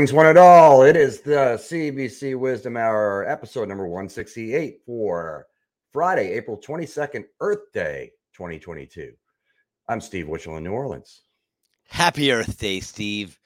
[0.00, 0.82] Greetings, one and all.
[0.82, 5.46] It is the CBC Wizdumb Hour, episode number 168 for
[5.92, 9.12] Friday, April 22nd, Earth Day 2022.
[9.90, 11.24] I'm Steve Witchell in New Orleans.
[11.86, 13.38] Happy Earth Day, Steve.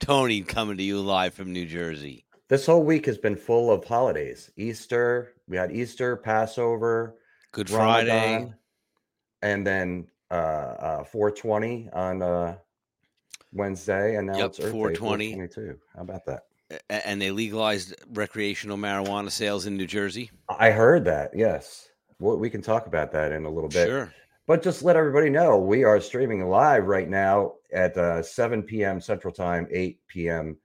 [0.00, 2.26] Tony coming to you live from New Jersey.
[2.50, 4.50] This whole week has been full of holidays.
[4.58, 7.16] Easter, we had Easter, Passover,
[7.52, 8.10] Good Friday.
[8.10, 8.54] Ramadan,
[9.40, 12.56] and then uh, uh 420 on uh
[13.52, 15.26] Wednesday, and now Yep, it's Earth 420.
[15.26, 15.80] Day 422.
[15.94, 16.42] How about that?
[16.88, 20.30] And they legalized recreational marijuana sales in New Jersey.
[20.48, 21.32] I heard that.
[21.34, 23.88] Yes, well, we can talk about that in a little bit.
[23.88, 24.12] Sure.
[24.46, 29.00] But just let everybody know we are streaming live right now at uh, 7 p.m.
[29.00, 30.56] Central Time, 8 p.m.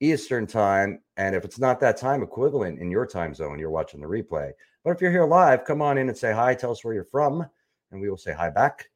[0.00, 1.00] Eastern Time.
[1.16, 4.52] And if it's not that time equivalent in your time zone, you're watching the replay.
[4.84, 6.54] But if you're here live, come on in and say hi.
[6.54, 7.44] Tell us where you're from,
[7.90, 8.88] and we will say hi back.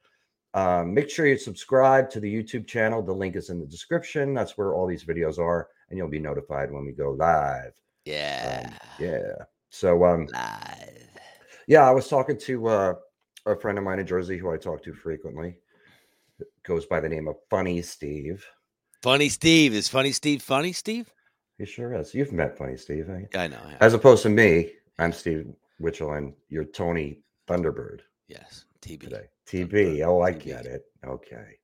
[0.55, 3.03] Um, make sure you subscribe to the YouTube channel.
[3.03, 4.35] The link is in the description.
[4.35, 7.73] That's where all these videos are, and you'll be notified when we go live.
[8.05, 8.71] Yeah.
[8.71, 9.45] Um, yeah.
[9.71, 11.09] So, um, Live.
[11.67, 12.95] yeah, I was talking to uh,
[13.47, 15.59] a friend of mine in Jersey who I talk to frequently.
[16.63, 18.47] Goes by the name of Funny Steve.
[19.03, 19.75] Funny Steve.
[19.75, 21.13] Is Funny Steve funny, Steve?
[21.59, 22.15] He sure is.
[22.15, 23.11] You've met Funny Steve?
[23.35, 23.59] I know.
[23.59, 24.71] I as opposed to me.
[24.99, 25.47] I'm Steve
[25.81, 28.65] Witchell, and you're Tony Thunderbird yes.
[28.81, 29.01] TB.
[29.01, 29.27] today.
[29.49, 30.03] TB.
[30.03, 30.83] Oh, I get it.
[31.07, 31.59] Okay.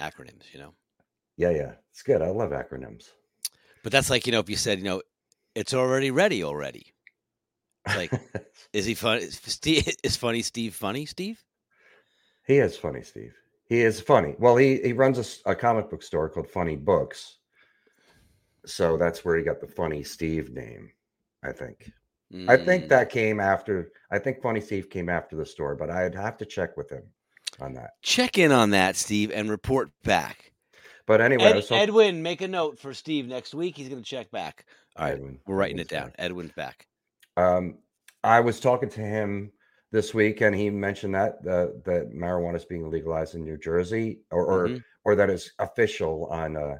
[0.00, 0.74] Acronyms, you know.
[1.36, 1.72] Yeah, yeah.
[1.90, 2.22] It's good.
[2.22, 3.10] I love acronyms.
[3.82, 5.02] But that's like, you know, if you said, you know,
[5.54, 6.92] it's already ready already.
[7.86, 8.12] Like,
[8.72, 9.22] is he funny?
[9.22, 11.42] Is, Steve, is Funny Steve funny, Steve?
[12.46, 13.34] he is funny, Steve.
[13.66, 14.34] He is funny.
[14.38, 17.38] Well, he he runs a comic book store called Funny Books.
[18.66, 20.90] So that's where he got the Funny Steve name,
[21.42, 21.92] I think.
[22.48, 22.88] I think Mm.
[22.88, 23.92] that came after.
[24.10, 27.04] I think Funny Steve came after the store, but I'd have to check with him
[27.60, 27.90] on that.
[28.02, 30.52] Check in on that, Steve, and report back.
[31.06, 33.76] But anyway, Ed, was talking- Edwin, make a note for Steve next week.
[33.76, 34.66] He's going to check back.
[34.96, 36.06] All right, Edwin, we're writing it down.
[36.08, 36.14] back.
[36.18, 36.86] Edwin's back.
[37.36, 37.78] Um,
[38.24, 39.52] I was talking to him
[39.90, 44.20] this week, and he mentioned that uh, that marijuana is being legalized in New Jersey,
[44.30, 44.84] or or, Mhm.
[45.04, 46.76] or that is official on uh,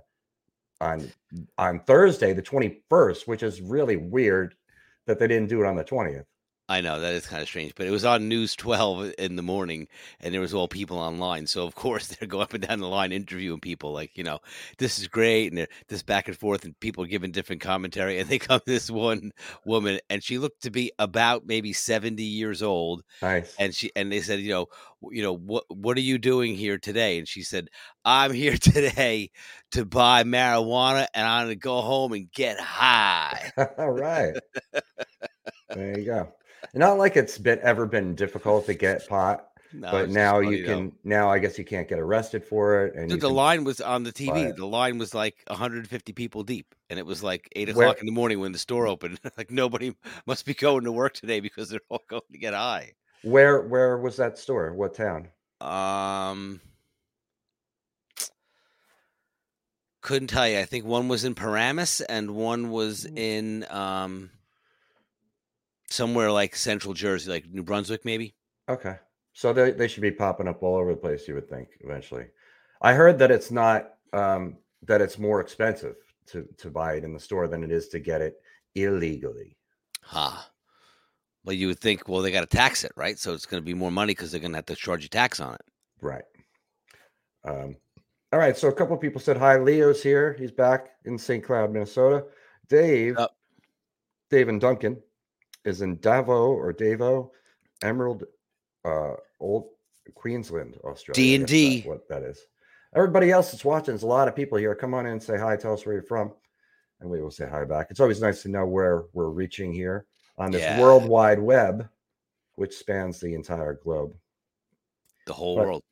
[0.80, 1.10] on
[1.56, 4.54] on Thursday, the twenty first, which is really weird
[5.06, 6.26] that they didn't do it on the twentieth.
[6.70, 9.42] I know that is kind of strange, but it was on News 12 in the
[9.42, 9.88] morning,
[10.20, 11.46] and there was all people online.
[11.46, 14.38] So of course they're going up and down the line interviewing people, like you know,
[14.76, 18.18] this is great, and they're this back and forth, and people giving different commentary.
[18.18, 19.32] And they come to this one
[19.64, 23.54] woman, and she looked to be about maybe 70 years old, Nice.
[23.58, 24.66] and she and they said, you know,
[25.10, 27.18] you know what what are you doing here today?
[27.18, 27.68] And she said,
[28.04, 29.30] I'm here today
[29.72, 33.52] to buy marijuana, and I'm gonna go home and get high.
[33.78, 34.36] All right.
[35.74, 36.32] there you go.
[36.74, 40.74] Not like it's been ever been difficult to get pot, No, but now you though.
[40.74, 40.92] can.
[41.04, 42.94] Now I guess you can't get arrested for it.
[42.94, 44.54] And Dude, the can- line was on the TV.
[44.54, 48.06] The line was like 150 people deep, and it was like eight Where- o'clock in
[48.06, 49.18] the morning when the store opened.
[49.38, 49.94] like nobody
[50.26, 52.92] must be going to work today because they're all going to get high.
[53.22, 54.72] Where where was that store?
[54.74, 55.28] What town?
[55.60, 56.60] Um,
[60.00, 60.58] couldn't tell you.
[60.58, 63.18] I think one was in Paramus and one was Mm.
[63.18, 64.30] in um
[65.90, 68.34] somewhere like Central Jersey, like New Brunswick, maybe.
[68.68, 68.96] Okay.
[69.32, 72.26] So they, they should be popping up all over the place, you would think, eventually.
[72.80, 77.12] I heard that it's not um that it's more expensive to to buy it in
[77.12, 78.36] the store than it is to get it
[78.74, 79.56] illegally.
[80.02, 80.50] Ha.
[81.44, 83.18] Well, you would think, well, they got to tax it, right?
[83.18, 85.08] So it's going to be more money because they're going to have to charge you
[85.08, 85.60] tax on it.
[86.00, 86.24] Right.
[87.44, 87.76] Um
[88.30, 89.56] all right, so a couple of people said hi.
[89.56, 90.36] Leo's here.
[90.38, 91.42] He's back in St.
[91.42, 92.26] Cloud, Minnesota.
[92.68, 93.34] Dave, Up.
[94.30, 94.98] Dave and Duncan
[95.64, 97.30] is in Davo or Davo,
[97.82, 98.24] Emerald,
[98.84, 99.68] uh, Old
[100.14, 101.38] Queensland, Australia.
[101.46, 101.82] D&D.
[101.82, 102.40] What that is.
[102.94, 104.74] Everybody else that's watching, there's a lot of people here.
[104.74, 105.56] Come on in and say hi.
[105.56, 106.32] Tell us where you're from,
[107.00, 107.88] and we will say hi back.
[107.90, 110.06] It's always nice to know where we're reaching here
[110.38, 110.80] on this Yeah.
[110.80, 111.88] worldwide web,
[112.54, 114.14] which spans the entire globe.
[115.26, 115.82] The whole But- world.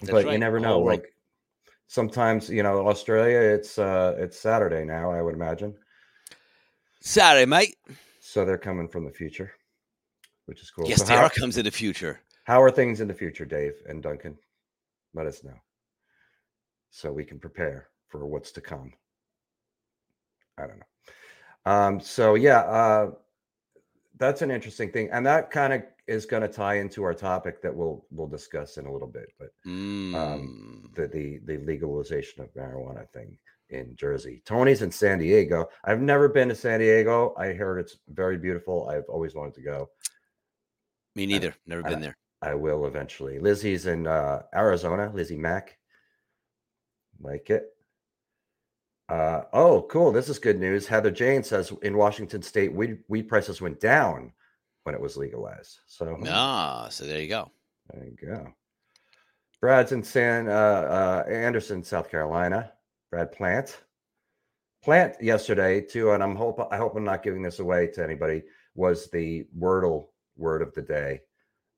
[0.00, 0.74] That's but you never know.
[0.74, 1.00] whole world.
[1.00, 1.14] Like
[1.86, 5.74] sometimes, you know, Australia, it's uh it's Saturday now, I would imagine.
[7.00, 7.76] Saturday, mate.
[8.26, 9.52] So they're coming from the future,
[10.46, 10.88] which is cool.
[10.88, 12.20] Yes, So they how, are comes in the future.
[12.44, 14.38] how are things in the future, Dave and Duncan?
[15.12, 15.58] Let us know.
[16.90, 18.94] So we can prepare for what's to come.
[20.58, 21.70] I don't know.
[21.70, 23.10] Um, so yeah, uh
[24.16, 25.10] that's an interesting thing.
[25.12, 28.78] And that kind of is going to tie into our topic that we'll we'll discuss
[28.78, 29.26] in a little bit.
[29.38, 30.94] But Mm.
[30.94, 33.36] the, the the legalization of marijuana thing
[33.70, 34.42] in Jersey.
[34.44, 35.68] Tony's in San Diego.
[35.84, 37.34] I've never been to San Diego.
[37.38, 38.88] I heard it's very beautiful.
[38.88, 39.90] I've always wanted to go.
[41.14, 41.54] Me neither.
[41.66, 42.16] Never I- been there.
[42.42, 43.38] I will eventually.
[43.38, 45.10] Lizzie's in uh, Arizona.
[45.14, 45.78] Lizzie Mack.
[47.20, 47.70] Like it.
[49.08, 50.12] Uh, oh, cool.
[50.12, 50.86] This is good news.
[50.86, 54.30] Heather Jane says in Washington State, weed, weed prices went down
[54.82, 55.78] when it was legalized.
[55.86, 57.50] So, Ah, so there you go.
[57.92, 58.52] there you go.
[59.60, 60.52] Brad's in San uh,
[61.26, 62.72] uh, Anderson, South Carolina.
[63.10, 63.80] Brad Plant.
[64.82, 68.42] Plant yesterday too, and I'm hope I hope I'm not giving this away to anybody.
[68.74, 71.20] Was the Wordle word of the day?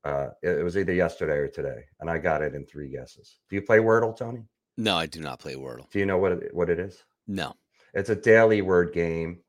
[0.05, 3.39] Uh, it, it was either yesterday or today, and I got it in three guesses.
[3.49, 4.45] Do you play Wordle, Tony?
[4.77, 5.89] No, I do not play Wordle.
[5.91, 7.05] Do you know what it, what it is?
[7.27, 7.55] No.
[7.95, 9.41] It's a daily word game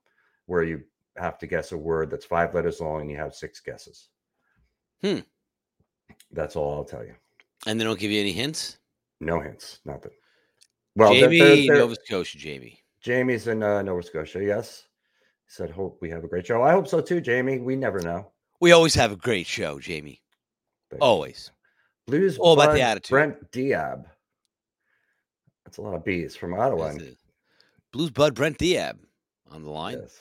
[0.45, 0.83] where you
[1.17, 4.09] have to guess a word that's five letters long, and you have six guesses.
[5.01, 5.19] Hmm.
[6.31, 7.13] That's all I'll tell you.
[7.65, 8.77] And they don't give you any hints?
[9.19, 10.11] No hints, nothing.
[10.97, 12.79] Well, Jamie, there- there- Nova Scotia, Jamie.
[13.01, 14.43] Jamie's in uh, Nova Scotia.
[14.43, 14.87] Yes,
[15.45, 17.59] he said, "Hope we have a great show." I hope so too, Jamie.
[17.59, 18.31] We never know.
[18.59, 20.21] We always have a great show, Jamie.
[20.89, 21.05] Thank you.
[21.07, 21.51] Always.
[22.07, 22.37] Blues.
[22.39, 23.09] all about the attitude.
[23.11, 24.05] Brent Diab.
[25.65, 26.93] That's a lot of bees from Ottawa.
[27.91, 28.97] Blues Bud Brent Diab
[29.51, 29.99] on the line.
[30.01, 30.17] Yes.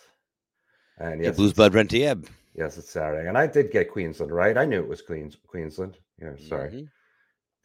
[0.99, 2.28] And Yeah, yes, Blues Bud Brent Diab.
[2.55, 4.58] yes, it's Saturday, and I did get Queensland right.
[4.58, 5.96] I knew it was Queens, Queensland.
[6.20, 6.90] Yeah, sorry, Mhm.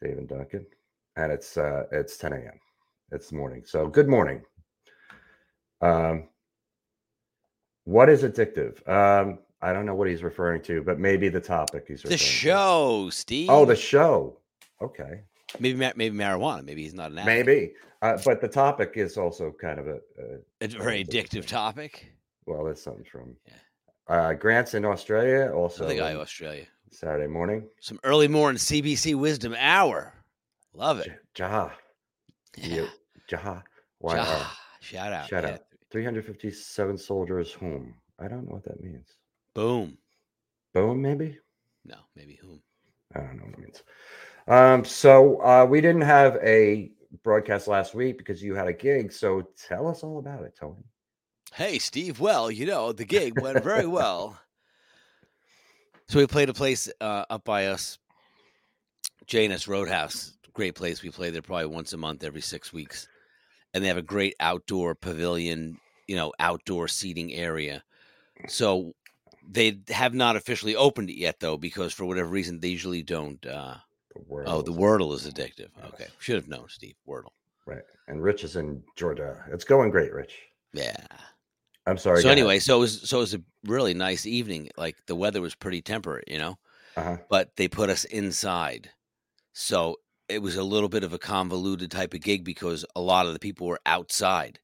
[0.00, 0.66] Dave and Duncan.
[1.16, 2.58] And it's uh it's 10 a.m.
[3.12, 3.62] It's morning.
[3.66, 4.42] So good morning.
[5.80, 6.28] Um,
[7.84, 8.86] what is addictive?
[8.88, 12.18] Um, I don't know what he's referring to, but maybe the topic he's The referring
[12.18, 12.24] to.
[12.24, 13.50] show, Steve.
[13.50, 14.38] Oh, the show.
[14.80, 15.20] Okay,
[15.60, 16.64] maybe maybe marijuana.
[16.64, 17.46] Maybe he's not an addict.
[17.46, 17.72] maybe.
[18.00, 19.98] Uh, but the topic is also kind of a,
[20.62, 22.12] a a very addictive topic.
[22.46, 23.54] well, that's something from Yeah.
[24.08, 25.52] uh, Grant's in Australia.
[25.54, 26.66] Also, the guy Australia.
[26.90, 27.68] Saturday morning.
[27.80, 30.12] Some early morning CBC Wizdumb Hour.
[30.74, 31.12] Love it.
[31.34, 31.70] J- Jaha,
[32.56, 32.86] Yeah.
[33.32, 33.62] Jaha.
[33.98, 34.16] Why?
[34.16, 34.46] Ja- uh,
[34.80, 35.28] Shout out.
[35.28, 35.50] shout yeah.
[35.54, 35.60] out.
[35.90, 37.94] 357 soldiers whom?
[38.18, 39.08] I don't know what that means.
[39.54, 39.96] Boom.
[40.74, 41.38] Boom, maybe?
[41.84, 42.60] No, maybe whom.
[43.14, 43.82] I don't know what it means.
[44.48, 46.90] Um, so uh, we didn't have a
[47.22, 49.12] broadcast last week because you had a gig.
[49.12, 50.84] So tell us all about it, Tony.
[51.52, 52.18] Hey, Steve.
[52.20, 54.38] Well, you know, the gig went very well.
[56.08, 57.96] So we played a place uh, up by us,
[59.26, 60.36] Janus Roadhouse.
[60.52, 61.02] Great place.
[61.02, 63.08] We play there probably once a month, every six weeks.
[63.74, 67.82] And they have a great outdoor pavilion, you know, outdoor seating area.
[68.48, 68.94] So
[69.48, 73.44] they have not officially opened it yet, though, because for whatever reason, they usually don't.
[73.46, 73.76] Uh,
[74.14, 75.70] The oh, the Wordle is addictive.
[75.86, 76.06] Okay.
[76.18, 76.96] Should have known, Steve.
[77.08, 77.32] Wordle.
[77.66, 77.82] Right.
[78.08, 79.42] And Rich is in Georgia.
[79.52, 80.34] It's going great, Rich.
[80.74, 80.96] Yeah.
[81.86, 82.20] I'm sorry.
[82.22, 82.38] so ahead.
[82.38, 84.68] anyway, so it was so it was a really nice evening.
[84.76, 86.58] Like the weather was pretty temperate, you know,
[86.96, 87.16] Uh-huh.
[87.30, 88.90] but they put us inside,
[89.52, 89.96] so
[90.32, 93.32] it was a little bit of a convoluted type of gig because a lot of
[93.32, 94.58] the people were outside,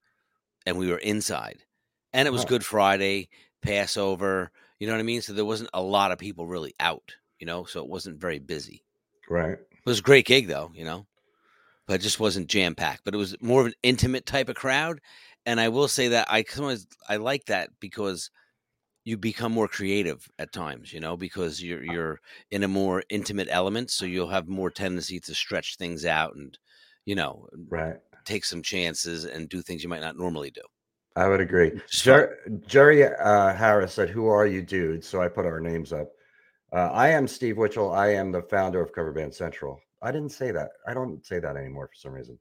[0.66, 1.64] and we were inside,
[2.12, 2.44] and it was.
[2.44, 3.28] Good Friday,
[3.62, 5.22] Passover, you know what I mean.
[5.22, 8.38] So there wasn't a lot of people really out, you know, so it wasn't very
[8.38, 8.84] busy.
[9.28, 9.52] Right.
[9.52, 11.06] It was a great gig though, you know,
[11.86, 13.02] but it just wasn't jam packed.
[13.04, 15.00] But it was more of an intimate type of crowd,
[15.44, 18.30] and I will say that I sometimes I like that because
[19.08, 23.48] you become more creative at times, you know, because you're you're in a more intimate
[23.50, 26.58] element, so you'll have more tendency to stretch things out and
[27.06, 27.96] you know Right.
[28.26, 30.60] take some chances and do things you might not normally do.
[31.16, 31.70] I would agree.
[31.70, 32.12] Which is fun.
[32.12, 36.08] Jer- Jerry uh, Harris said, "Who are you, dude?" So I put our names up.
[36.70, 37.94] Uh, I am Steve Witchell.
[37.94, 39.80] I am the founder of Cover Band Central.
[40.02, 40.68] I didn't say that.
[40.86, 42.38] I don't say that anymore for some reason.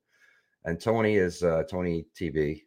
[0.66, 2.64] And Tony is uh, Tony TV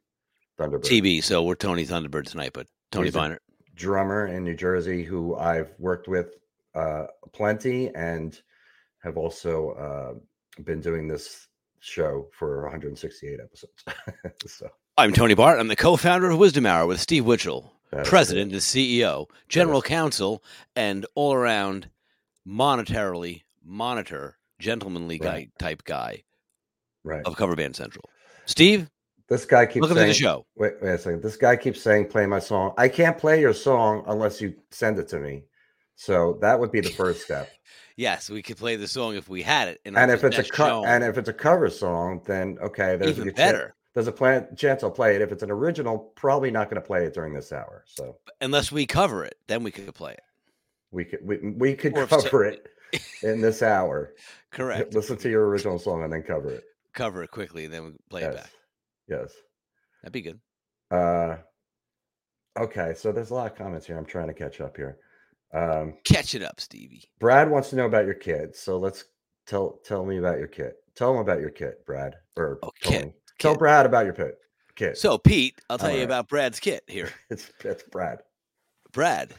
[0.58, 3.38] Thunderbird TB, so we're Tony Thunderbird tonight, but Tony Viner.
[3.80, 6.34] Drummer in New Jersey who I've worked with
[6.74, 8.38] uh, plenty and
[9.02, 11.48] have also uh, been doing this
[11.80, 13.84] show for 168 episodes.
[14.46, 14.68] so
[14.98, 15.58] I'm Tony Bart.
[15.58, 17.70] I'm the co-founder of Wizdumb Hour with Steve Witchell.
[18.04, 20.44] president and CEO, general counsel,
[20.76, 21.88] and all around
[22.46, 26.22] monetarily monitor, gentlemanly guy type guy
[27.02, 27.24] right?
[27.24, 28.04] of Cover Band Central.
[28.44, 28.90] Steve,
[29.30, 30.46] This guy keeps welcome to saying, the show.
[30.56, 31.22] Wait, wait a second.
[31.22, 34.98] This guy keeps saying, "Play my song." I can't play your song unless you send
[34.98, 35.44] it to me.
[35.94, 37.48] So that would be the first step.
[37.96, 39.78] Yes, we could play the song if we had it.
[39.84, 43.18] and it if it's a co- and if it's a cover song, then okay, there's
[43.18, 45.20] even a better, there's a plan- chance I'll play it.
[45.20, 47.84] If it's an original, probably not going to play it during this hour.
[47.86, 50.22] So unless we cover it, then we could play it.
[50.92, 52.68] we could we, we could Or cover it
[53.22, 54.14] in this hour.
[54.50, 54.94] Correct.
[54.94, 56.64] Listen to your original song and then cover it.
[56.94, 58.32] cover it quickly, and then we play yes.
[58.32, 58.50] it back.
[59.10, 59.32] Yes.
[60.02, 60.40] That'd be good.
[60.90, 61.36] Uh,
[62.58, 63.98] okay, so there's a lot of comments here.
[63.98, 64.98] I'm trying to catch up here.
[65.52, 67.04] Um, Catch it up, Stevie.
[67.18, 69.04] Brad wants to know about your kid, so let's
[69.46, 70.72] tell tell me about your kid.
[70.94, 72.14] Tell him about your kid, Brad.
[72.36, 73.12] Or Oh, kid.
[73.40, 73.56] Tell.
[73.56, 74.36] Brad about your pit.
[74.76, 74.96] Kid.
[74.96, 76.04] So, Pete, I'll tell All you right.
[76.04, 77.10] about Brad's kit here.
[77.30, 78.18] it's it's Brad.
[78.92, 79.34] Brad.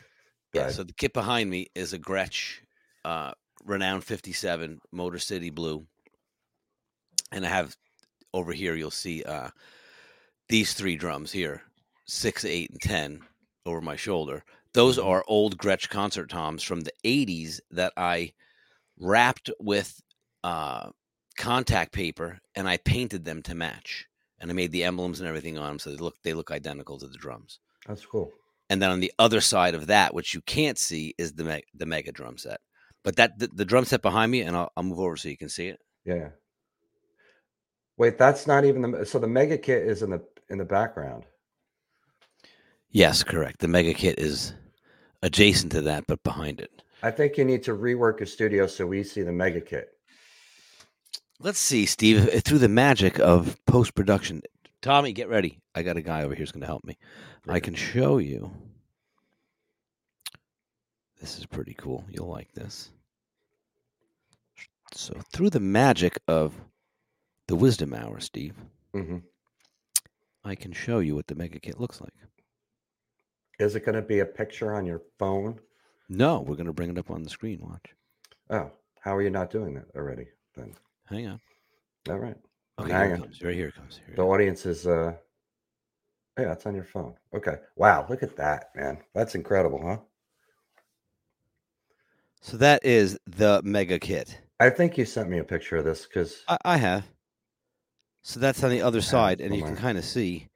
[0.53, 2.59] Yeah, so the kit behind me is a Gretsch
[3.05, 3.31] uh,
[3.63, 5.85] Renown 57 Motor City Blue.
[7.31, 7.75] And I have
[8.33, 9.49] over here, you'll see uh,
[10.49, 11.61] these three drums here,
[12.05, 13.21] six, eight, and ten,
[13.65, 14.43] over my shoulder.
[14.73, 15.05] Those Mhm.
[15.05, 18.33] are old Gretsch concert toms from the '80s that I
[18.97, 19.99] wrapped with
[20.43, 20.89] uh,
[21.37, 24.07] contact paper and I painted them to match.
[24.39, 26.97] And I made the emblems and everything on them so they look they look identical
[26.97, 27.59] to the drums.
[27.85, 28.31] That's cool.
[28.71, 31.63] And then on the other side of that, which you can't see, is the me-
[31.75, 32.59] the mega drum set.
[33.03, 35.37] But that the, the drum set behind me, and I'll, I'll move over so you
[35.37, 35.79] can see it.
[36.05, 36.29] Yeah.
[38.01, 41.23] Wait, that's not even the so the mega kit is in the in the background.
[42.89, 43.59] Yes, correct.
[43.59, 44.55] The mega kit is
[45.21, 46.81] adjacent to that, but behind it.
[47.03, 49.89] I think you need to rework your studio so we see the mega kit.
[51.39, 54.41] Let's see, Steve, through the magic of post production.
[54.81, 55.59] Tommy, get ready.
[55.75, 56.97] I got a guy over here who's going to help me.
[57.47, 58.49] I can show you.
[61.19, 62.03] This is pretty cool.
[62.09, 62.89] You'll like this.
[64.95, 66.55] So, through the magic of
[67.51, 68.55] the Wizdumb hour, Steve,
[68.95, 69.17] mm-hmm.
[70.45, 72.13] I can show you what the mega kit looks like.
[73.59, 75.59] Is it going to be a picture on your phone?
[76.07, 77.59] No, we're going to bring it up on the screen.
[77.61, 77.93] Watch.
[78.51, 80.27] Oh, how are you not doing that already?
[80.55, 80.73] Then
[81.09, 81.41] Hang on.
[82.09, 82.37] all right.
[82.79, 83.21] Okay, Hang here it on.
[83.23, 83.41] comes.
[83.41, 83.99] Right here it comes.
[84.05, 85.13] Here The audience is uh
[86.39, 87.15] yeah, it's on your phone.
[87.35, 87.57] Okay.
[87.75, 88.99] Wow, look at that, man.
[89.13, 89.97] That's incredible, huh?
[92.39, 94.39] So that is the mega kit.
[94.61, 97.03] I think you sent me a picture of this because I, I have.
[98.23, 100.47] So that's on the other side, and you can kind of see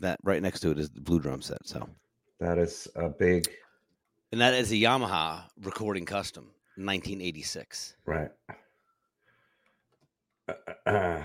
[0.00, 1.58] that right next to it is the blue drum set.
[1.66, 1.88] So,
[2.40, 3.46] that is a big
[4.32, 6.44] and that is a Yamaha recording custom,
[6.76, 7.96] 1986.
[8.06, 8.30] right.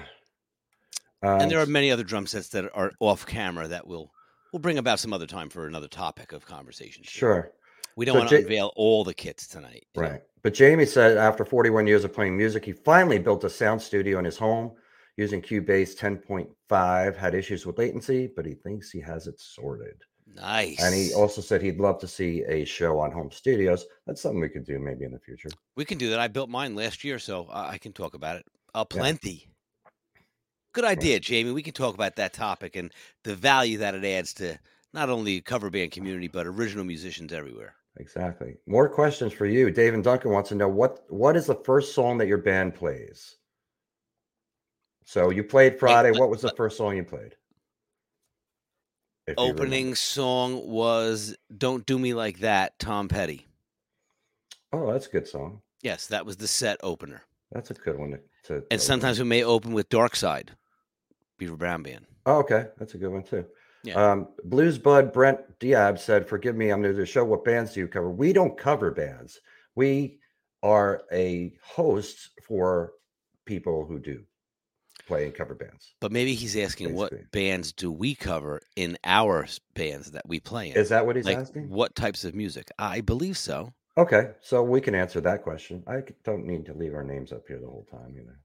[1.24, 4.12] Uh, and there are many other drum sets that are off camera that will
[4.54, 7.04] we'll bring about some other time for another topic of conversation.
[7.04, 7.52] Sure,
[7.96, 9.88] We don't So want to Ja- unveil all the kits tonight.
[9.96, 10.10] you know.
[10.10, 10.22] right.
[10.44, 14.20] But Jamie said after 41 years of playing music, he finally built a sound studio
[14.20, 14.74] in his home
[15.18, 17.16] using Cubase 10.5.
[17.16, 20.02] Had issues with latency, but he thinks he has it sorted.
[20.36, 20.82] Nice.
[20.84, 23.86] And he also said he'd love to see a show on home studios.
[24.06, 25.50] That's something we could do maybe in the future.
[25.76, 26.20] We can do that.
[26.20, 28.46] I built mine last year, so I can talk about it.
[28.76, 29.00] Uh, Yeah.
[29.00, 29.48] plenty.
[30.74, 31.52] Good idea, Jamie.
[31.52, 32.94] We can talk about that topic and
[33.24, 34.60] the value that it adds to
[34.94, 37.74] not only cover band community but original musicians everywhere.
[38.00, 38.58] Exactly.
[38.68, 39.72] More questions for you.
[39.72, 42.76] Dave and Duncan wants to know what what is the first song that your band
[42.76, 43.37] plays?
[45.08, 46.12] So you played Friday.
[46.12, 47.34] What was the first song you played?
[49.26, 49.44] If you.
[49.44, 53.48] Opening song was "Don't Do Me Like That," Tom Petty.
[54.74, 55.62] Oh, that's a good song.
[55.82, 57.22] Yes, that was the set opener.
[57.54, 58.20] That's a good one to.
[58.44, 58.80] to And open.
[58.80, 60.52] sometimes we may open with "Dark Side,"
[61.38, 62.06] Beaver Brown Band.
[62.26, 63.46] Oh, okay, that's a good one too.
[63.86, 63.94] Yeah.
[64.12, 67.24] Um, Blues Bud Brent Diab said, "Forgive me, I'm new to the show.
[67.24, 68.12] What bands do you cover?
[68.12, 69.40] We don't cover bands.
[69.74, 70.20] We
[70.64, 72.92] are a host for
[73.46, 74.26] people who do
[75.08, 75.94] play and cover bands.
[76.00, 80.72] But maybe he's asking what bands do we cover in our bands that we play
[80.72, 80.78] in?
[80.78, 81.70] Is that what he's like asking?
[81.70, 82.70] what types of music?
[82.78, 83.74] I believe so.
[83.98, 85.84] Okay, so we can answer that question.
[85.88, 88.40] I don't need to leave our names up here the whole time either.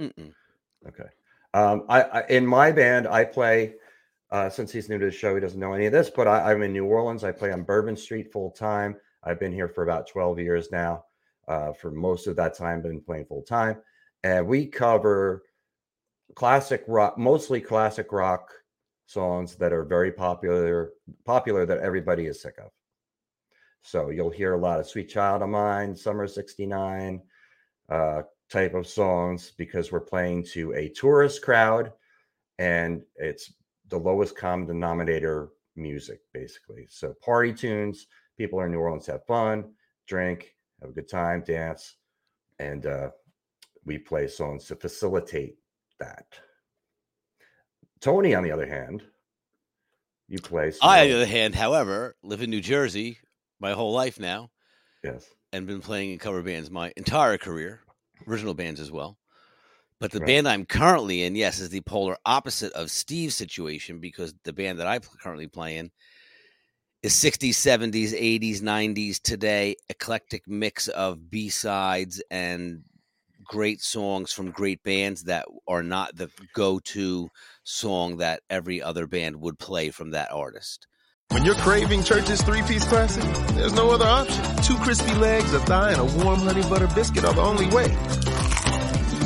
[0.00, 0.32] Mm-mm.
[0.88, 1.08] Okay.
[1.54, 3.74] Um, I, I in my band, I play.
[4.32, 6.10] Uh, since he's new to the show, he doesn't know any of this.
[6.10, 7.22] But I, I'm in New Orleans.
[7.22, 8.96] I play on Bourbon Street full time.
[9.22, 11.04] I've been here for about 12 years now.
[11.46, 13.76] Uh, for most of that time, been playing full time,
[14.24, 15.44] and we cover
[16.34, 18.50] classic rock, mostly classic rock
[19.06, 20.92] songs that are very popular,
[21.24, 22.70] popular that everybody is sick of.
[23.82, 27.22] So you'll hear a lot of "Sweet Child of Mine," "Summer '69,"
[27.88, 31.92] uh, type of songs because we're playing to a tourist crowd
[32.58, 33.52] and it's
[33.88, 38.06] the lowest common denominator music basically so party tunes
[38.38, 39.64] people are in new orleans have fun
[40.06, 41.96] drink have a good time dance
[42.58, 43.10] and uh,
[43.84, 45.56] we play songs to facilitate
[45.98, 46.26] that
[48.00, 49.02] tony on the other hand
[50.28, 53.18] you play I, on the other hand, however, live in New Jersey
[53.60, 54.50] my whole life now
[55.02, 57.82] yes and been playing in cover bands my entire career,
[58.26, 59.18] original bands as well.
[59.98, 60.26] But the Right.
[60.26, 64.78] band I'm currently in, yes, is the polar opposite of Steve's situation because the band
[64.78, 65.90] that I currently play in
[67.02, 72.82] is 60s, 70s, 80s, 90s, today, eclectic mix of B sides and
[73.46, 77.28] great songs from great bands that are not the go to
[77.64, 80.86] song that every other band would play from that artist.
[81.30, 83.24] When you're craving Church's three-piece classic,
[83.54, 84.44] there's no other option.
[84.62, 87.86] Two crispy legs, a thigh, and a warm honey butter biscuit are the only way.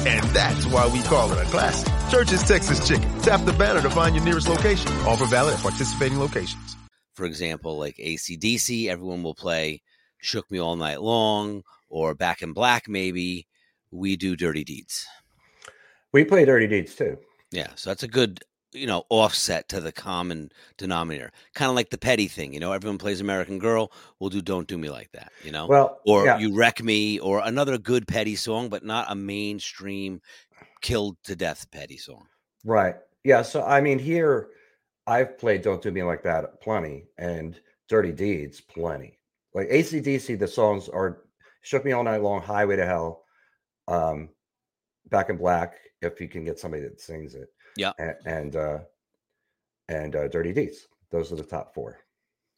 [0.06, 1.92] And that's why we call it a classic.
[2.10, 3.20] Church's Texas Chicken.
[3.20, 4.90] Tap the banner to find your nearest location.
[5.06, 6.76] Offer valid at participating locations.
[7.14, 9.82] for example, like ACDC, everyone will play
[10.22, 13.46] Shook Me All Night Long or Back in Black, maybe.
[13.90, 15.06] We do Dirty Deeds.
[16.12, 17.18] we play dirty deeds too
[17.52, 18.40] Yeah, so that's a good
[18.72, 22.70] you know offset to the common denominator kind of like the petty thing you know
[22.72, 26.24] everyone plays american girl we'll do don't do me like that you know Well, or
[26.24, 30.20] yeah, you wreck me or another good petty song but not a mainstream
[30.82, 32.26] killed to death petty song
[32.64, 32.94] right.
[33.24, 33.42] Yeah.
[33.42, 34.50] So I mean, here
[35.06, 39.18] I've played "Don't Do Me Like That" plenty, and "Dirty Deeds" plenty.
[39.52, 41.24] Like ACDC, the songs are
[41.62, 43.24] "Shook Me All Night Long," "Highway to Hell,"
[43.90, 44.28] um,
[45.10, 47.92] "Back in Black." If you can get somebody that sings it, Yeah.
[47.98, 48.78] and and uh,
[49.88, 51.98] and uh, "Dirty Deeds." Those are the top four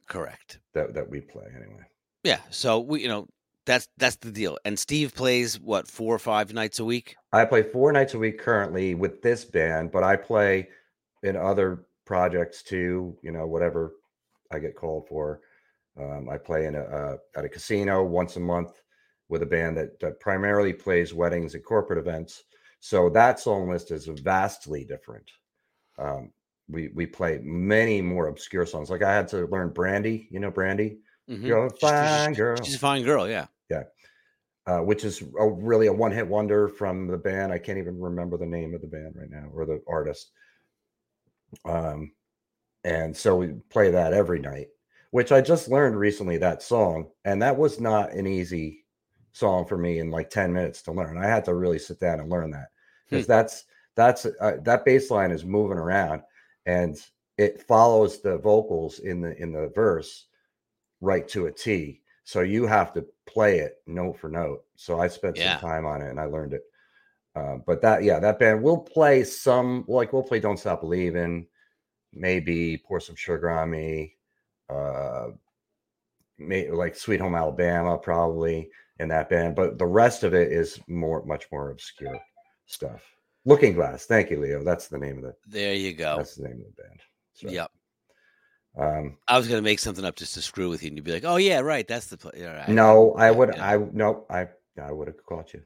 [0.09, 1.81] correct that that we play anyway.
[2.23, 3.27] yeah so we you know
[3.65, 7.45] that's that's the deal and steve plays what four or five nights a week I
[7.47, 10.69] play four nights a week currently with this band, but I play
[11.23, 13.17] in other projects too.
[13.23, 13.95] You know, whatever
[14.51, 15.41] I get called for.
[15.99, 18.83] Um, I play in a uh, at a casino once a month
[19.33, 22.45] with a band that, that primarily plays weddings and corporate events.
[22.81, 25.31] So that song list is vastly different.
[25.99, 26.31] Um,
[26.69, 28.91] we we play many more obscure songs.
[28.91, 30.29] Like I had to learn Brandy.
[30.31, 30.99] You know Brandy.
[31.31, 31.47] Mhm.
[31.47, 33.47] You're a She's- she's- fine girl she's a fine girl yeah
[34.67, 37.53] uh, which is a, really a one hit wonder from the band.
[37.53, 40.31] I can't even remember the name of the band right now or the artist.
[41.65, 42.13] Um,
[42.85, 44.69] and so we play that every night,
[45.11, 48.82] which I just learned recently that song, and that was not an easy
[49.33, 51.19] song for me in like 10 minutes to learn.
[51.19, 52.69] I had to really sit down and learn that
[53.09, 56.23] because that's that's uh, that bass line is moving around
[56.67, 56.97] and
[57.39, 60.27] it follows the vocals in the in the verse
[61.01, 62.03] right to a T.
[62.25, 64.65] So you have to play it note for note.
[64.77, 65.59] So I spent Yeah.
[65.59, 66.63] some time on it and I learned it.
[67.35, 71.47] Uh, but that, yeah, that band will play some, like we'll play "Don't Stop Believing,"
[72.13, 74.17] maybe "Pour Some Sugar on Me,"
[74.69, 75.29] uh,
[76.73, 79.57] like "Sweet Home Alabama," probably in that band.
[79.57, 82.19] But the rest of it is more, much more obscure
[82.67, 83.03] stuff.
[83.45, 84.63] Looking Glass, thank you, Leo.
[84.63, 85.35] That's the name of the.
[85.47, 87.01] there you go That's the name of the band.
[87.35, 87.71] So, yep
[88.79, 91.13] Um, i was gonna make something up just to screw with you and you'd be
[91.13, 92.69] like oh yeah right that's the play all right.
[92.69, 93.55] no, I would.
[93.57, 93.71] yeah.
[93.71, 94.49] I no, I
[94.81, 95.63] I would have caught you.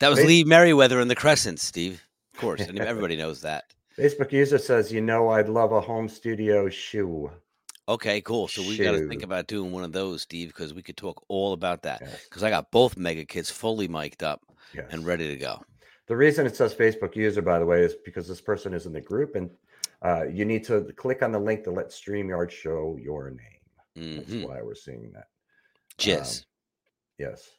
[0.00, 3.64] that was lee merriweather and the crescent steve of course and everybody knows that
[3.96, 7.30] Facebook user says, "You know, I'd love a home studio shoe."
[7.88, 8.48] Okay, cool.
[8.48, 11.22] So we got to think about doing one of those, Steve, because we could talk
[11.28, 12.00] all about that.
[12.02, 14.40] Yes, Because I got both mega kids fully mic'd up
[14.72, 14.86] yes.
[14.90, 15.62] and ready to go.
[16.06, 18.92] The reason it says Facebook user, by the way, is because this person is in
[18.92, 19.50] the group, and
[20.02, 24.16] uh, you need to click on the link to let Streamyard show your name.
[24.16, 25.28] That's hmm why we're seeing that.
[25.98, 26.44] Jizz.
[27.18, 27.50] Yes.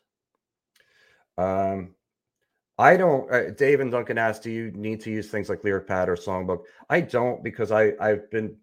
[1.37, 1.95] Um,
[2.77, 3.31] I don't.
[3.31, 6.15] Uh, Dave and Duncan asked, "Do you need to use things like Lyric Pad or
[6.15, 8.57] Songbook?" I don't because I I've been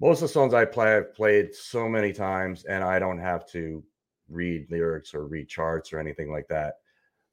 [0.00, 3.46] most of the songs I play I've played so many times, and I don't have
[3.50, 3.82] to
[4.28, 6.74] read lyrics or read charts or anything like that.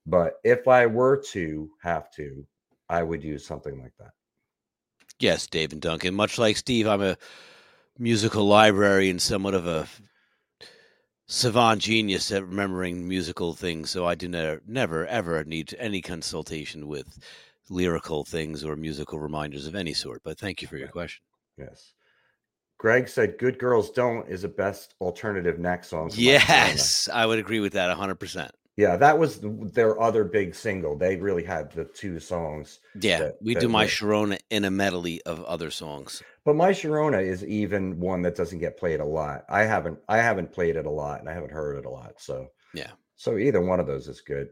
[0.05, 2.45] But if I were to have to,
[2.89, 4.11] I would use something like that.
[5.19, 6.15] yes, Dave and Duncan.
[6.15, 7.17] Much like Steve, I'm a
[7.97, 9.87] musical library and somewhat of a
[11.27, 13.89] savant genius at remembering musical things.
[13.89, 17.19] So I do never, never, ever need any consultation with
[17.69, 20.21] lyrical things or musical reminders of any sort.
[20.23, 21.23] But thank you for your question.
[21.57, 21.93] Yes.
[22.81, 26.09] Greg said, "Good Girls Don't" is the best alternative Knack song.
[26.09, 28.49] for My Sharona." Yes, I would agree with that 100%.
[28.75, 30.97] Yeah, that was their other big single.
[30.97, 32.79] They really had the two songs.
[32.99, 36.23] Yeah, that- we that do my Sharona in a medley of other songs.
[36.43, 39.45] But my Sharona is even one that doesn't get played a lot.
[39.47, 42.19] I haven't I haven't played it a lot and I haven't heard it a lot.
[42.19, 42.89] So Yeah.
[43.15, 44.49] So either one of those is good.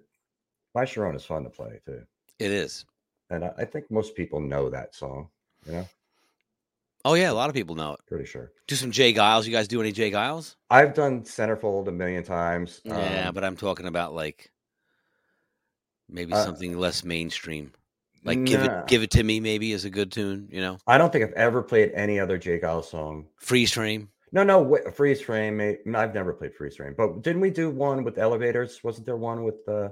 [0.76, 2.04] My Sharona is fun to play too.
[2.38, 2.86] It is.
[3.32, 5.30] And I, I think most people know that song,
[5.66, 5.88] you know,
[7.06, 8.00] Oh yeah, a lot of people know it.
[8.08, 8.52] pretty sure.
[8.68, 9.14] Do some J.
[9.14, 9.46] Geils.
[9.46, 10.12] You guys do any J.
[10.12, 10.56] Geils?
[10.70, 12.82] I've done centerfold a million times.
[12.84, 14.52] yeah, um, but I'm talking about like
[16.10, 17.72] maybe Uh, something less mainstream.
[18.26, 20.78] Like give it give it to me maybe is a good tune, you know.
[20.88, 22.60] I don't think I've ever played any other J.
[22.60, 23.28] Geils song.
[23.38, 24.10] Freeze frame.
[24.34, 25.60] No, no, wait, freeze frame.
[25.96, 28.84] I've never played freeze frame, but didn't we do one with elevators?
[28.84, 29.90] Wasn't there one with uh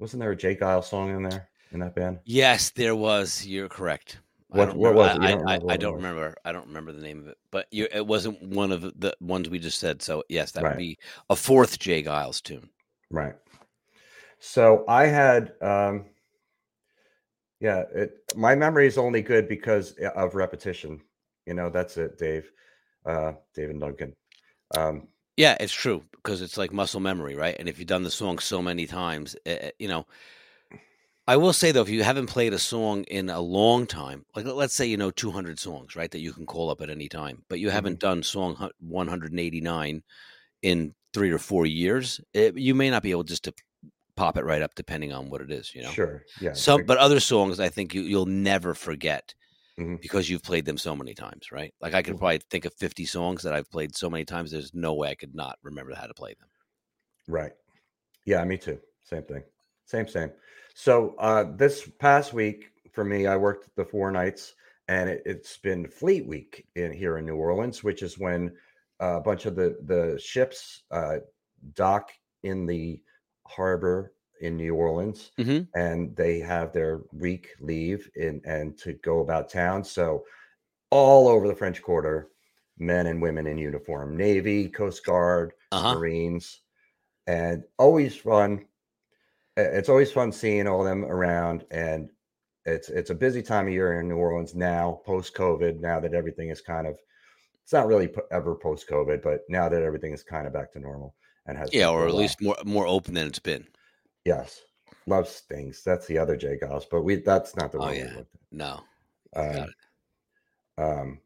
[0.00, 0.56] wasn't there a J.
[0.56, 2.18] Geils song in there in that band?
[2.24, 3.46] Yes, there was.
[3.46, 4.18] You're correct.
[4.56, 5.22] I What- don't what remember- was it?
[5.22, 6.34] I, don't I, remember I don't remember.
[6.44, 7.38] I don't remember the name of it.
[7.50, 10.02] But you, it wasn't one of the ones we just said.
[10.02, 10.98] So yes, that would be
[11.30, 12.02] a fourth J.
[12.02, 12.68] Geils tune.
[13.10, 13.34] Right.
[14.38, 16.06] So I had um
[17.60, 21.00] yeah, it my memory is only good because uh, of repetition.
[21.46, 22.50] You know, that's it, Dave.
[23.04, 24.14] Uh Dave and Duncan.
[24.76, 27.56] Um Yeah, it's true because it's like muscle memory, right?
[27.58, 30.06] And if you've done the song so many times, eh, eh, you know.
[31.28, 34.46] I will say though, if you haven't played a song in a long time, like
[34.46, 37.44] let's say you know 200 songs, right, that you can call up at any time,
[37.48, 40.02] but you haven't done song 189
[40.62, 43.52] in three or four years, eh, you may not be able just to
[44.16, 45.74] pop it right up depending on what it is.
[45.74, 46.22] You know, Sure.
[46.40, 46.52] Yeah.
[46.52, 49.34] some but other songs I think you, you'll never forget
[49.78, 49.96] Mhm.
[50.02, 51.74] because you've played them so many times, right?
[51.80, 52.18] Like I could Mhm.
[52.18, 54.50] probably think of fifty songs that I've played so many times.
[54.52, 56.48] There's no way I could not remember how to play them.
[57.28, 57.52] Right.
[58.26, 58.80] Yeah, me too.
[59.04, 59.44] Same thing.
[59.86, 60.32] Same, same.
[60.74, 64.54] So uh this past week for me, I worked the four nights
[64.88, 68.56] and it, it's been Fleet Week in here in New Orleans, which is when
[69.00, 71.18] uh, a bunch of the the ships uh
[71.74, 72.10] dock
[72.42, 73.02] in the
[73.46, 75.68] harbor in New Orleans Mhm.
[75.74, 79.84] and they have their week leave in and to go about town.
[79.84, 80.24] So
[80.90, 82.30] all over the French Quarter,
[82.78, 85.94] men and women in uniform, Navy, Coast Guard, Uh-huh.
[85.96, 86.62] Marines,
[87.26, 88.66] and always fun.
[89.56, 92.10] It's always fun seeing all them around, and
[92.66, 95.80] it's it's a busy time of year in New Orleans now, post COVID.
[95.80, 96.98] Now that everything is kind of,
[97.62, 100.80] it's not really ever post COVID, but now that everything is kind of back to
[100.80, 101.14] normal
[101.46, 103.66] and has Yeah, or at least more more open than it's been.
[104.26, 104.60] yes,
[105.06, 105.82] love stings.
[105.84, 108.22] That's the other jay Goss, but we that's not the Oh, one we yeah.
[108.52, 108.80] No.
[109.34, 109.66] Um,
[110.78, 111.20] um,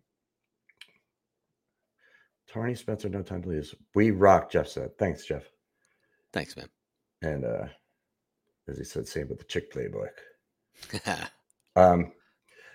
[2.53, 3.75] Tarny Spencer, no time to lose.
[3.95, 4.97] We rock, Jeff said.
[4.99, 5.45] Thanks, Jeff.
[6.33, 6.69] thanks, man.
[7.23, 7.67] And uh
[8.69, 10.11] as he said, same with the chick playbook.
[11.77, 12.13] Um,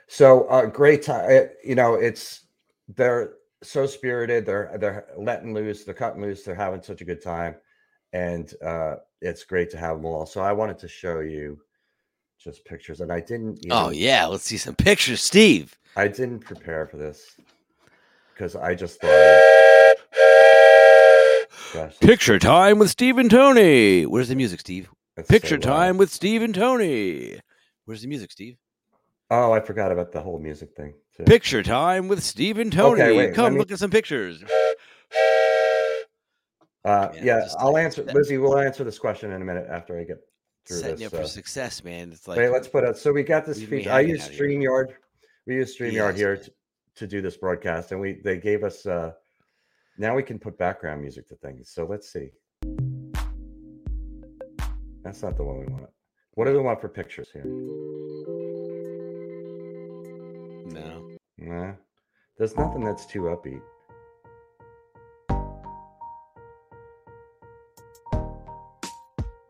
[0.08, 1.50] so uh, great time.
[1.63, 2.45] You know, it's
[2.88, 4.45] they're so spirited.
[4.45, 5.84] They're they're letting loose.
[5.84, 6.43] They're cutting loose.
[6.43, 7.56] They're having such a good time,
[8.13, 10.26] and uh, it's great to have them all.
[10.26, 11.60] So I wanted to show you
[12.39, 13.65] just pictures, and I didn't.
[13.69, 15.78] oh yeah, let's see some pictures, Steve.
[15.98, 17.36] I didn't prepare for this
[18.34, 19.41] because I just thought.
[21.74, 24.06] Gosh, Picture time with Steve and Tony.
[24.06, 24.89] Where's the music, Steve?
[25.15, 27.39] That's Picture time with Steve and Tony.
[27.86, 28.58] Where's the music, Steve?
[29.32, 30.93] Oh, I forgot about the whole music thing.
[31.15, 31.23] Too.
[31.23, 33.01] Picture time with Steve and Tony.
[33.01, 34.43] Okay, wait, Come me- look at some pictures.
[36.84, 38.04] Uh, Man, yeah, I'll like answer.
[38.13, 40.17] Lizzie, we'll answer this question in a minute after I get
[40.67, 41.01] through Setting this.
[41.01, 42.12] you up for success, man.
[42.12, 42.97] It's like Wait, let's put it.
[42.97, 43.91] So we got this feature.
[43.91, 44.47] I use here.
[44.47, 44.93] StreamYard.
[45.47, 46.51] We use StreamYard Yes, here to,
[46.97, 48.86] to do this broadcast, and we they gave us.
[48.86, 49.13] uh
[49.97, 51.71] Now we can put background music to things.
[51.71, 52.30] So let's see.
[55.06, 55.88] That's not the one we want.
[56.34, 57.46] What do we want for pictures here?
[60.65, 61.12] no.
[61.38, 61.74] Nah,
[62.39, 63.62] there's nothing that's too upbeat.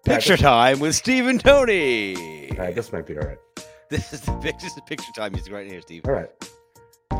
[0.04, 2.50] Picture time with Steve and Tony.
[2.52, 3.38] All right, this might be all right.
[3.89, 6.04] This is the pic- this is picture time music right here, Steve.
[6.06, 6.30] All right.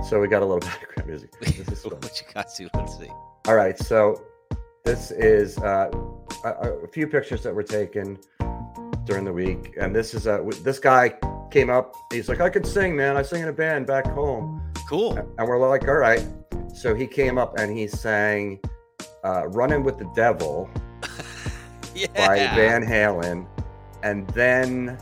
[0.10, 1.32] So we got a little background music.
[1.40, 1.94] This is fun.
[1.94, 3.10] what you got to let's see.
[3.48, 4.22] All right, so
[4.84, 5.90] this is uh,
[6.54, 8.18] a, a few pictures that were taken
[9.06, 11.14] during the week, and this is a this guy
[11.52, 11.94] came up.
[12.12, 13.18] He's like, "I can sing, man.
[13.18, 15.18] I sing in a band back home," Cool.
[15.38, 16.26] and we're like, "All right."
[16.74, 18.60] So he came up and he sang
[19.24, 20.70] uh, "Running with the Devil"
[21.96, 22.08] Yeah.
[22.16, 23.48] by Van Halen,
[24.04, 24.98] and then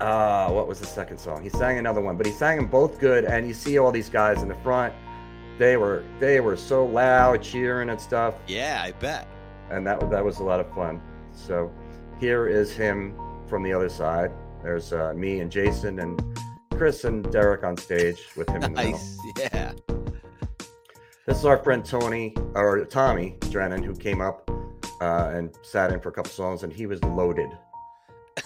[0.00, 1.42] uh, what was the second song?
[1.42, 3.24] He sang another one, but he sang them both good.
[3.24, 4.92] And you see all these guys in the front;
[5.58, 8.34] they were they were so loud, cheering and stuff.
[8.46, 9.26] Yeah, I bet.
[9.72, 11.00] And that that was a lot of fun.
[11.34, 11.72] So
[12.20, 13.14] here is him
[13.48, 14.30] from the other side.
[14.62, 16.22] There's uh, me and Jason and
[16.72, 18.82] Chris and Derek on stage with him in the.
[18.82, 19.18] Nice.
[19.38, 19.72] Yeah.
[21.26, 24.50] This is our friend Tony or Tommy Drennan who came up
[25.00, 27.48] uh, and sat in for a couple songs, and he was loaded.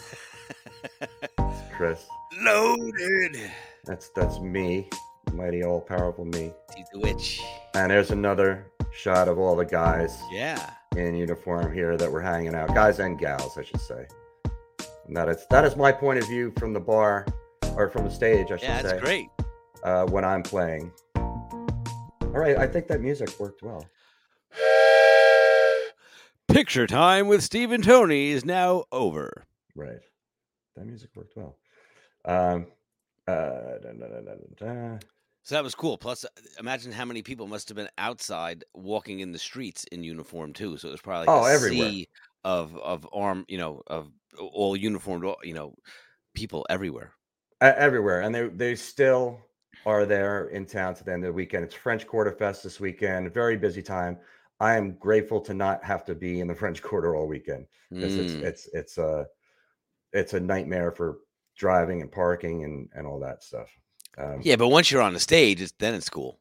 [1.76, 2.06] Chris,
[2.42, 3.50] Loaded.
[3.84, 4.88] that's that's me,
[5.32, 6.52] mighty all powerful me.
[6.76, 7.42] He's the witch.
[7.74, 10.70] And there's another shot of all the guys Yeah.
[10.98, 14.06] In uniform here that we're hanging out, guys and gals, I should say.
[15.06, 17.26] And that is that is my point of view from the bar
[17.76, 19.28] or from the stage, I should Yeah, say, that's great.
[19.84, 20.90] uh, when I'm playing.
[21.16, 23.86] All right, I think that music worked well.
[26.48, 29.44] Picture time with Steve and Tony is now over.
[29.74, 30.00] Right,
[30.76, 31.56] that music worked well.
[32.24, 32.66] Um,
[33.28, 34.98] uh, da, da, da.
[35.46, 35.96] So that was cool.
[35.96, 36.28] Plus, uh,
[36.58, 40.76] imagine how many people must have been outside walking in the streets in uniform too.
[40.76, 41.94] So it was probably like Oh, a everywhere.
[41.96, 42.08] sea
[42.44, 45.74] of of arm, you know, of all uniformed, you know,
[46.34, 47.14] people everywhere.
[47.62, 49.40] E- everywhere, and they they still
[49.86, 51.64] are there in town to the end of the weekend.
[51.64, 53.32] It's French Quarter Fest this weekend.
[53.32, 54.18] Very busy time.
[54.60, 57.66] I am grateful to not have to be in the French Quarter all weekend.
[57.98, 58.42] 'cause it's Mm.
[58.42, 59.26] it's it's a
[60.12, 61.20] it's a nightmare for
[61.56, 63.70] driving and parking and and all that stuff.
[64.18, 66.38] Um, Yeah, but once you're on the stage, it's, then it's cool.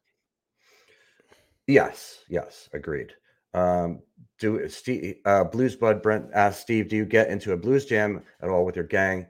[1.66, 2.20] Yes.
[2.28, 2.68] Yes.
[2.72, 3.12] Agreed.
[3.54, 4.02] Um,
[4.38, 8.22] do Steve uh, Blues Bud Brent asked Steve, do you get into a blues jam
[8.42, 9.26] at all with your gang?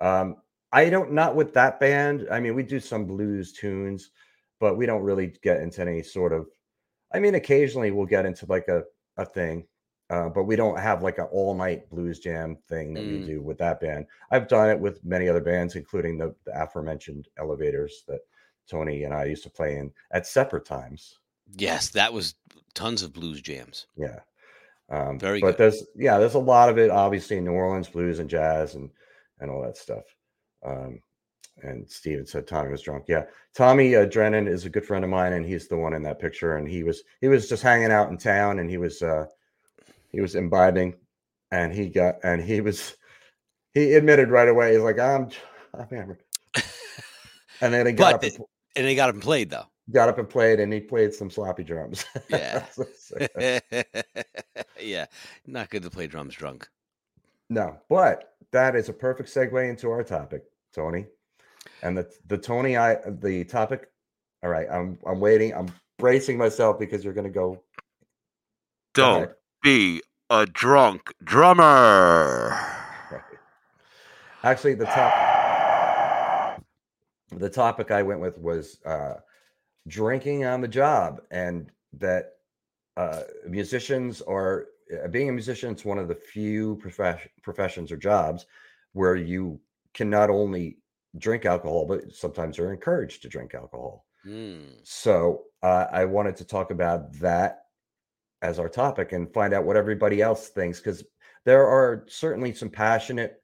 [0.00, 0.36] Um,
[0.72, 1.12] I don't.
[1.12, 2.26] Not with that band.
[2.30, 4.10] I mean, we do some blues tunes,
[4.58, 6.48] but we don't really get into any sort of.
[7.14, 8.82] I mean, occasionally we'll get into like a
[9.16, 9.64] a thing,
[10.10, 13.26] uh, but we don't have like an all night blues jam thing that we Mm.
[13.26, 14.06] do with that band.
[14.30, 18.20] I've done it with many other bands, including the, the aforementioned Elevators that
[18.68, 21.18] Tony and I used to play in at separate times.
[21.56, 22.34] Yes, that was
[22.74, 23.86] tons of blues jams.
[23.96, 24.20] Yeah.
[24.88, 25.58] Um, Very but good.
[25.58, 28.90] there's yeah, there's a lot of it obviously in New Orleans blues and jazz and
[29.40, 30.04] and all that stuff.
[30.64, 31.00] Um,
[31.62, 33.04] and Steven said Tommy was drunk.
[33.08, 36.02] Yeah, Tommy uh, Drennan is a good friend of mine, and he's the one in
[36.02, 36.56] that picture.
[36.56, 39.26] And he was he was just hanging out in town, and he was uh,
[40.12, 40.94] he was imbibing,
[41.50, 42.96] and he got and he was
[43.74, 44.72] he admitted right away.
[44.74, 45.28] He's like, I'm
[45.74, 46.22] I'm hammered.
[47.60, 49.66] And then he got But up, the- and, pl- And they got him played though.
[49.90, 52.04] got up and played, and he played some sloppy drums.
[52.28, 52.64] Yeah.
[52.66, 53.58] So- so-
[54.80, 55.06] yeah,
[55.46, 56.68] not good to play drums drunk.
[57.50, 60.44] No, but that is a perfect segue into our topic,
[60.74, 61.06] Tony.
[61.82, 63.88] And the the Tony I the topic.
[64.42, 65.54] All right, I'm I'm waiting.
[65.54, 67.62] I'm bracing myself because you're going to go.
[68.94, 69.34] go Don't ahead.
[69.62, 72.58] Be a drunk drummer.
[74.44, 76.62] Actually, the top
[77.30, 79.14] the topic I went with was uh,
[79.88, 82.32] drinking on the job, and that
[82.96, 85.72] uh, musicians are uh, being a musician.
[85.72, 88.46] It's one of the few profession, professions or jobs
[88.92, 89.60] where you
[89.94, 90.78] can not only
[91.18, 94.06] drink alcohol, but sometimes are encouraged to drink alcohol.
[94.26, 94.80] Mm.
[94.82, 97.61] So uh, I wanted to talk about that
[98.42, 101.04] as our topic and find out what everybody else thinks because
[101.44, 103.40] there are certainly some passionate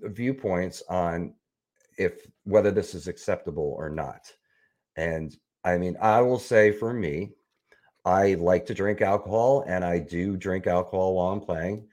[0.00, 1.34] viewpoints on
[1.98, 4.30] if whether this is acceptable or not.
[4.96, 5.34] And
[5.64, 7.32] I mean, I will say for me,
[8.04, 11.88] I like to drink alcohol and I do drink alcohol while I'm playing.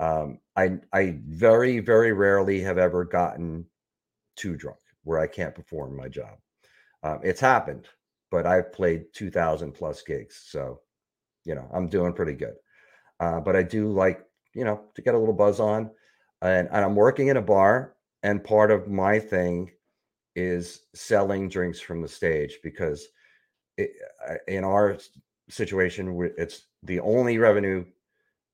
[0.00, 3.66] Um, I I very very rarely have ever gotten
[4.36, 6.38] too drunk where I can't perform my job.
[7.02, 7.88] Um, it's happened,
[8.30, 10.42] but I've played 2,000 plus gigs.
[10.46, 10.80] So,
[11.48, 12.54] you know, I'm doing pretty good.
[13.18, 14.22] Uh, but I do like,
[14.54, 15.90] you know, to get a little buzz on.
[16.42, 17.94] And, and I'm working in a bar.
[18.22, 19.72] And part of my thing
[20.36, 23.08] is selling drinks from the stage because
[23.78, 23.92] it,
[24.46, 24.98] in our
[25.48, 27.84] situation, it's the only revenue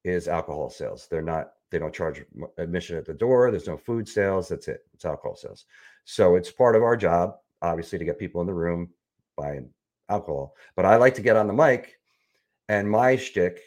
[0.05, 1.09] is alcohol sales.
[1.11, 2.25] They're not, they don't charge
[2.59, 3.51] admission at the door.
[3.51, 4.49] There's no food sales.
[4.49, 4.87] That's it.
[4.95, 5.65] It's alcohol sales.
[6.05, 8.91] So it's part of our job, obviously, to get people in the room
[9.37, 9.71] buying
[10.09, 10.55] alcohol.
[10.77, 11.99] But I like to get on the mic,
[12.69, 13.61] and my shtick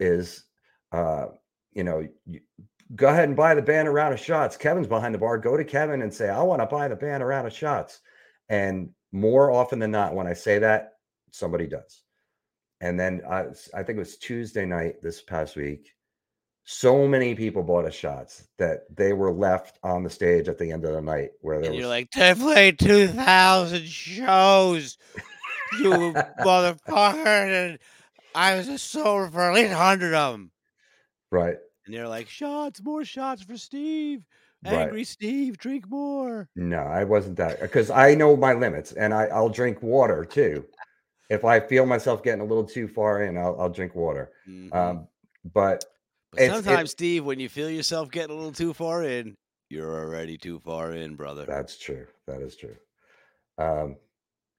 [0.00, 0.44] is,
[0.92, 1.26] uh,
[1.72, 2.40] you know, you,
[2.94, 4.56] go ahead and buy the band a round of shots.
[4.56, 5.38] Kevin's behind the bar.
[5.38, 8.00] Go to Kevin and say, I want to buy the band a round of shots.
[8.48, 10.94] And more often than not, when I say that,
[11.30, 12.02] somebody does.
[12.80, 15.94] And then I, I think it was Tuesday night this past week.
[16.64, 20.70] So many people bought us shots that they were left on the stage at the
[20.70, 24.98] end of the night where there And was like, they played 2,000 shows,
[25.80, 25.90] you
[26.40, 27.26] motherfucker.
[27.26, 27.78] And
[28.34, 30.50] I was a sober for at least 100 of them.
[31.30, 34.22] right, And they're like, shots, more shots for Steve.
[34.64, 34.74] Right.
[34.74, 36.48] Angry Steve, drink more.
[36.56, 40.66] No, I wasn't that because I know my limits and I, I'll drink water too.
[41.30, 44.32] If I feel myself getting a little too far in, I'll, I'll drink water.
[44.48, 44.74] Mhm.
[44.74, 45.08] Um,
[45.54, 45.84] but
[46.32, 49.36] but it's- it- sometimes, Steve, when you feel yourself getting a little too far in,
[49.70, 51.44] you're already too far in, brother.
[51.46, 52.06] that's true.
[52.26, 52.76] That is true.
[53.58, 53.96] Um,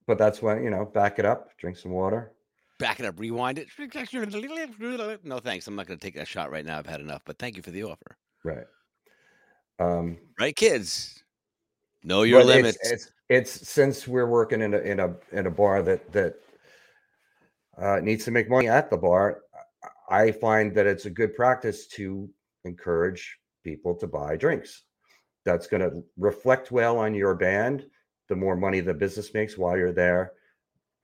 [0.07, 2.31] but that's when, you know, back it up, drink some water.
[2.79, 3.67] Back it up, rewind it.
[5.23, 5.67] No, thanks.
[5.67, 6.79] I'm not going to take that shot right now.
[6.79, 8.17] I've had enough, but thank you for the offer.
[8.43, 8.65] Right.
[9.79, 11.21] Um, Right, kids?
[12.03, 12.91] Know your but it's- limits.
[12.91, 16.35] It's, it's, since we're working in a, in a, in a bar that, that,
[17.77, 19.41] uh, needs to make money at the bar.
[20.09, 22.29] I find that it's a good practice to
[22.65, 24.83] encourage people to buy drinks.
[25.45, 27.85] That's going to reflect well on your band.
[28.27, 30.33] The more money the business makes while you're there,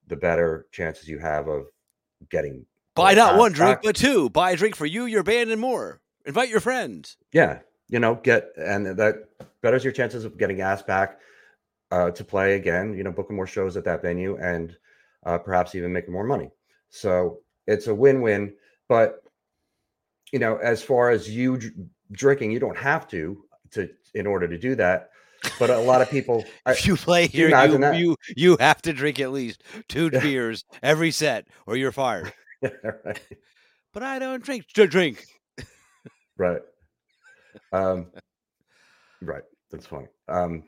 [0.07, 1.67] the better chances you have of
[2.29, 2.65] getting.
[2.95, 4.29] Buy not one drink, but two.
[4.29, 6.01] Buy a drink for you, your band, and more.
[6.25, 7.17] Invite your friends.
[7.33, 9.29] Yeah, you know, get and that
[9.61, 11.19] betters your chances of getting asked back
[11.91, 12.93] uh, to play again.
[12.97, 14.75] You know, booking more shows at that venue and
[15.25, 16.51] uh, perhaps even making more money.
[16.89, 18.53] So it's a win-win.
[18.87, 19.23] But
[20.31, 21.73] you know, as far as you dr-
[22.11, 25.09] drinking, you don't have to to in order to do that.
[25.59, 28.93] But a lot of people, I, If you play here, you, you you have to
[28.93, 32.33] drink at least two beers every set, or you're fired.
[32.61, 33.21] right,
[33.93, 34.65] But I don't drink.
[34.73, 35.25] Dr- Drink.
[36.37, 36.61] right,
[37.71, 38.07] um,
[39.21, 39.43] right.
[39.71, 40.07] That's funny.
[40.27, 40.63] Um,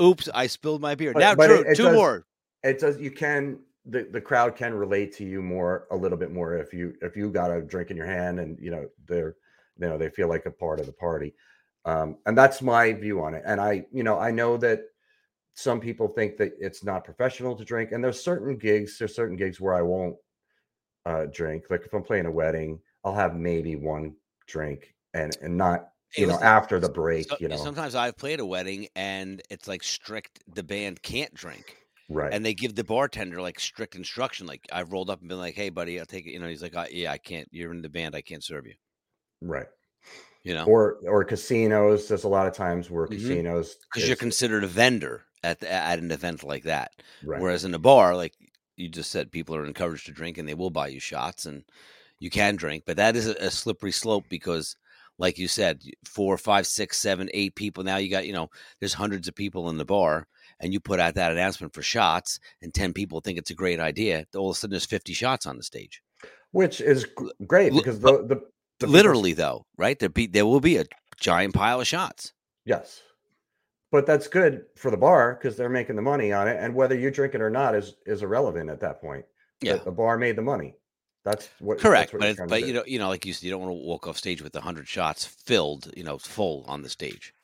[0.00, 1.12] Oops, I spilled my beer.
[1.12, 2.26] But- now, but Drew, it- it two does- more.
[2.62, 6.30] it does you can the, the crowd can relate to you more a little bit
[6.32, 9.34] more if you if you got a drink in your hand and you know they're
[9.78, 11.34] you know they feel like a part of the party
[11.84, 14.82] um and that's my view on it and i you know i know that
[15.54, 19.36] some people think that it's not professional to drink and there's certain gigs there's certain
[19.36, 20.16] gigs where i won't
[21.06, 24.14] uh drink like if i'm playing a wedding I'll have maybe one
[24.46, 27.28] drink and and not you know after the break.
[27.30, 30.42] So- you know, Sometimes I've played a wedding and it's like strict.
[30.54, 31.78] The band can't drink,
[32.10, 32.30] right?
[32.34, 34.46] and they give the bartender like strict instruction.
[34.46, 36.60] Like I've rolled up and been like, "Hey, buddy, I'll take it." You know, he's
[36.62, 37.48] like, "I- "Yeah, I can't.
[37.52, 38.14] You're in the band.
[38.14, 38.74] I can't serve you."
[39.40, 39.68] right.
[40.42, 42.08] You know, Or or casinos.
[42.08, 43.12] There's a lot of times where Mhm.
[43.12, 46.92] casinos because you're considered a vendor at the, at an event like that.
[47.22, 47.40] right.
[47.40, 48.34] Whereas in a bar, like
[48.76, 51.64] you just said, people are encouraged to drink and they will buy you shots and
[52.18, 52.84] you can drink.
[52.86, 54.76] But that is a, a slippery slope because,
[55.18, 57.84] like you said, four, five, six, seven, eight people.
[57.84, 58.48] Now you got, you know,
[58.78, 60.26] there's hundreds of people in the bar
[60.60, 63.80] and you put out that announcement for shots and 10 people think it's a great
[63.80, 64.24] idea.
[64.34, 66.02] All of a sudden there's 50 shots on the stage.
[66.52, 67.06] which is
[67.46, 68.42] great because the the,
[68.88, 69.98] Literally, though, right?
[69.98, 70.84] There, be, there will be a
[71.18, 72.32] giant pile of shots.
[72.64, 73.02] yes,
[73.92, 76.94] but that's good for the bar because they're making the money on it, and whether
[76.96, 79.24] you drink it or not is is irrelevant at that point.
[79.60, 79.76] The- Yeah.
[79.76, 80.76] the, bar made the money.
[81.24, 83.50] That's what Correct, That's what but but you know, you know, like you said, you
[83.50, 86.88] don't want to walk off stage with hundred shots filled, you know, full on the
[86.88, 87.34] stage.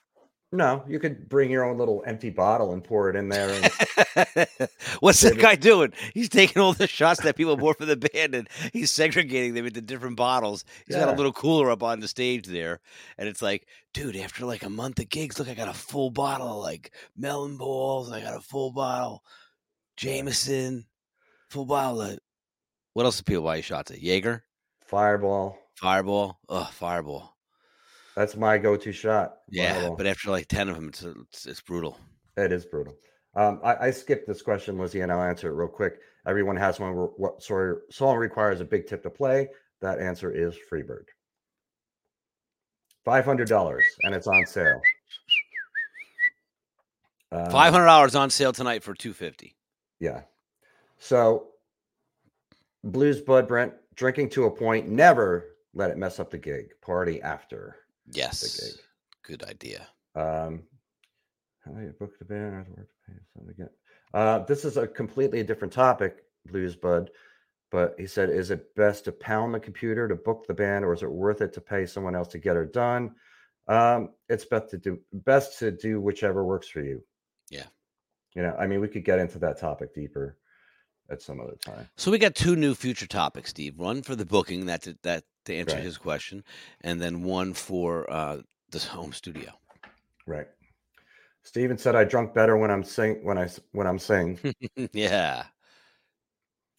[0.52, 3.50] No, you could bring your own little empty bottle and pour it in there.
[3.50, 4.48] And,
[5.00, 5.92] What's that guy doing?
[6.14, 9.66] He's taking all the shots that people bought for the band and he's segregating them
[9.66, 10.64] into different bottles.
[10.86, 12.80] He's got a little cooler up on the stage there,
[13.18, 16.10] and it's like, dude, after like a month of gigs, look, I got a full
[16.10, 18.12] bottle of like melon balls.
[18.12, 19.22] I got a full bottle
[19.96, 20.86] Jameson,
[21.48, 22.18] full bottle of
[22.92, 24.00] what else do people buy you shots at?
[24.00, 24.44] Jaeger,
[24.86, 25.58] Fireball.
[25.74, 27.35] Fireball, oh, Fireball.
[28.16, 29.36] That's my go-to shot.
[29.50, 31.98] Yeah, but after like ten of them, it's it's, it's brutal.
[32.38, 32.94] It is brutal.
[33.34, 35.98] Um, I, I skipped this question, Lizzie, and I'll answer it real quick.
[36.26, 36.92] Everyone has one.
[36.94, 39.48] What sort of song requires a big tip to play?
[39.82, 41.04] That answer is Freebird.
[43.04, 44.80] Five hundred dollars, and it's on sale.
[47.30, 49.56] Um, Five hundred dollars on sale tonight for two fifty.
[50.00, 50.22] Yeah.
[50.98, 51.48] So,
[52.82, 54.88] Blues Bud Brent drinking to a point.
[54.88, 56.70] Never let it mess up the gig.
[56.80, 57.76] Party after.
[58.12, 58.78] Yes,
[59.22, 59.86] good idea.
[60.14, 60.62] Um,
[61.64, 62.88] how do you book the band afterward?
[63.06, 63.70] Pay something again.
[64.14, 67.10] Uh, this is a completely different topic, Blues Bud.
[67.72, 70.94] But he said, "Is it best to pound the computer to book the band, or
[70.94, 73.16] is it worth it to pay someone else to get it done?"
[73.68, 77.02] Um, it's best to do best to do whichever works for you.
[77.50, 77.66] Yeah.
[78.34, 80.38] You know, I mean, we could get into that topic deeper
[81.10, 81.88] at some other time.
[81.96, 83.76] So we got two new future topics, Steve.
[83.76, 85.84] One for the booking, that to, that to answer Right.
[85.84, 86.44] his question,
[86.82, 89.52] and then one for uh, the home studio.
[90.26, 90.48] Right.
[91.42, 94.38] Steven said, "I drunk better when I'm sing I when I'm sing."
[94.92, 95.44] yeah,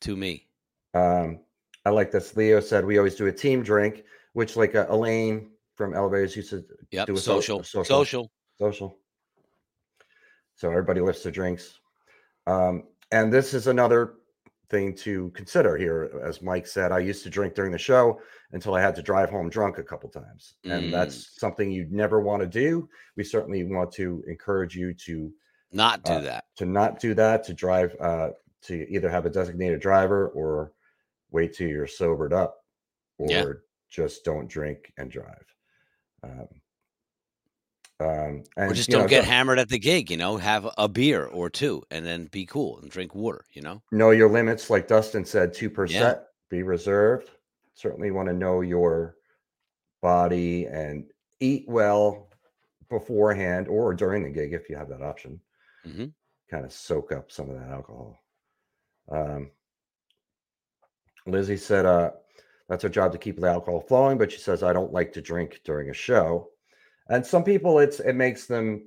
[0.01, 0.47] to me.
[0.93, 1.39] Um,
[1.86, 2.36] I like this.
[2.36, 4.03] Leo said we always do a team drink,
[4.34, 8.32] which like uh, Elaine from Elevators used to Yep, do a social, social, social.
[8.60, 8.97] social.
[10.56, 11.80] So everybody lifts their drinks.
[12.47, 14.15] Um, and this is another
[14.69, 16.10] thing to consider here.
[16.23, 18.19] As Mike said, I used to drink during the show
[18.51, 20.56] until I had to drive home drunk a couple times.
[20.65, 20.71] Mm.
[20.71, 22.88] And that's something you'd never want to do.
[23.15, 25.32] We certainly want to encourage you to
[25.71, 26.45] Not do Uh, that.
[26.58, 28.30] to not do that, to drive uh
[28.63, 30.73] to either have a designated driver or
[31.32, 32.58] wait till you're sobered up
[33.17, 33.45] or Yeah.
[33.89, 35.45] just don't drink and drive.
[36.23, 36.47] Um,
[37.99, 40.12] um and Or just don't know, get so- hammered at the gig.
[40.12, 43.43] You know, have a beer or two, and then be cool and drink water.
[43.53, 43.81] You know.
[43.91, 47.29] know your limits like dustin said 2% be reserved
[47.73, 49.15] certainly want to know your
[50.01, 51.05] body and
[51.39, 52.29] eat well
[52.89, 55.39] beforehand or during the gig if you have that option
[55.86, 56.13] Mhm.
[56.49, 58.17] kind of soak up some of that alcohol
[59.12, 59.51] um,
[61.25, 62.12] lizzie said uh,
[62.69, 65.22] that's her job to keep the alcohol flowing but she says i don't like to
[65.22, 66.49] drink during a show
[67.10, 68.84] and some people it's it makes them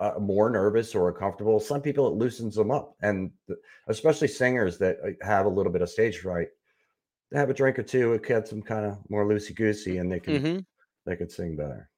[0.00, 1.60] uh, more nervous or uncomfortable.
[1.60, 2.96] Some people it loosens them up.
[3.02, 3.30] And
[3.86, 6.48] especially singers that uh, have a little bit of stage fright
[7.30, 10.12] they have a drink or two it gets them kind of more loosey goosey and
[10.12, 10.58] they can hmm
[11.06, 11.88] they can sing better.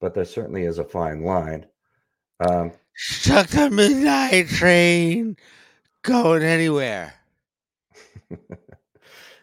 [0.00, 1.66] But there certainly is a fine line.
[2.38, 5.36] Um, Stuck the midnight train,
[6.02, 7.14] going anywhere.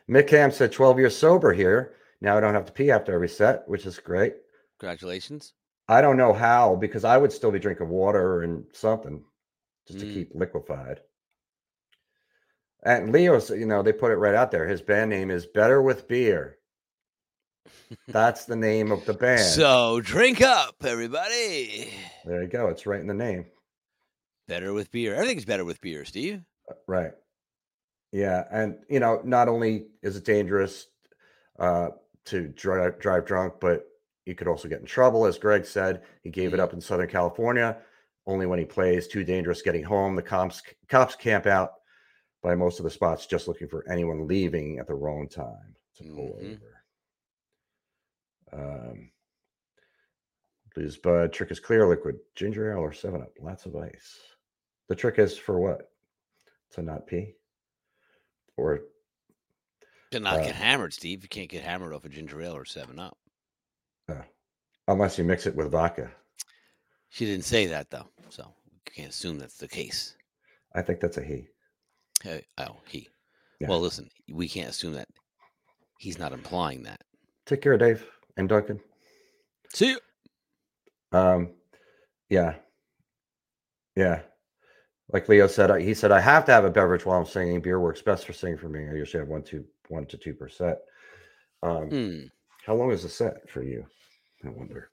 [0.10, 1.94] mick ham said 12 years sober here.
[2.22, 4.36] Now i don't have to pee after every set which is great
[4.80, 5.54] Congratulations.
[5.88, 9.24] i don't know how because i would still be drinking water and something
[9.88, 10.14] just to Mm.
[10.14, 11.02] keep liquefied
[12.84, 15.82] and leo's you know they put it right out there his band name is better
[15.82, 16.58] with beer
[18.08, 21.90] that's the name of the band So drink up, everybody.
[22.26, 23.46] there you go it's right in the name
[24.48, 25.16] Better with beer.
[25.16, 26.44] Everything's better with beer, Steve.
[26.88, 27.14] Right.
[28.12, 30.86] Yeah, and you know, not only is it dangerous
[31.58, 31.88] uh,
[32.26, 33.88] to drive drive drunk, but
[34.26, 35.26] you could also get in trouble.
[35.26, 36.64] As Greg said, he gave it Mhm.
[36.64, 37.82] up in Southern California.
[38.26, 40.16] Only when he plays, too dangerous getting home.
[40.16, 41.74] The cops cops camp out
[42.42, 46.04] by most of the spots, just looking for anyone leaving at the wrong time to
[46.04, 46.62] pull Mhm.
[48.52, 48.92] over.
[48.92, 49.12] Um,
[50.74, 54.20] Blues Bud trick is clear liquid, ginger ale or seven up, lots of ice.
[54.88, 55.92] The trick is for what?
[56.72, 57.36] To not pee,
[58.58, 58.82] or
[60.12, 61.24] To not Uh, get hammered, Steve.
[61.24, 63.18] You can't get hammered off a ginger ale or Seven Up.
[64.10, 64.22] Uh,
[64.88, 66.12] unless you mix it with vodka.
[67.10, 70.16] She didn't say that though, so you can't assume that's the case.
[70.74, 71.48] I think that's a he.
[72.22, 73.08] Hey, oh, he.
[73.60, 73.70] Yeah.
[73.70, 75.08] Well, listen, we can't assume that.
[76.00, 77.02] He's not implying that.
[77.46, 78.06] Take care, Dave
[78.38, 78.80] and Duncan.
[79.74, 80.00] See you.
[81.18, 81.52] Um,
[82.30, 82.56] yeah,
[83.96, 84.22] yeah.
[85.14, 87.62] Like Leo said, he said I have to have a beverage while I'm singing.
[87.62, 88.90] Beer works best for singing for me.
[88.90, 90.78] I usually have one, two, one to two percent.
[91.64, 92.20] Um, Hmm.
[92.66, 93.86] How long is the set for you?
[94.44, 94.90] I wonder.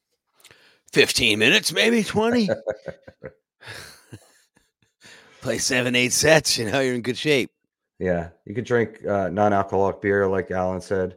[0.92, 2.50] 15 minutes, maybe 20.
[5.40, 7.50] Play seven, eight sets, you know, you're in good shape.
[7.98, 11.16] Yeah, you could drink uh, non-alcoholic beer, like Alan said,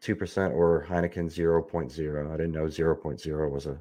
[0.00, 2.26] two percent, or Heineken 0.0.
[2.32, 3.78] I didn't know 0.0 was a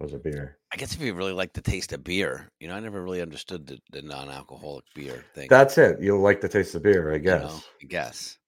[0.00, 0.58] was a beer.
[0.72, 3.22] I guess if you really like the taste of beer, you know, I never really
[3.22, 5.46] understood the, the non alcoholic beer thing.
[5.48, 6.00] That's it.
[6.00, 7.42] You'll like the taste of beer, I you guess.
[7.42, 8.38] know, I guess.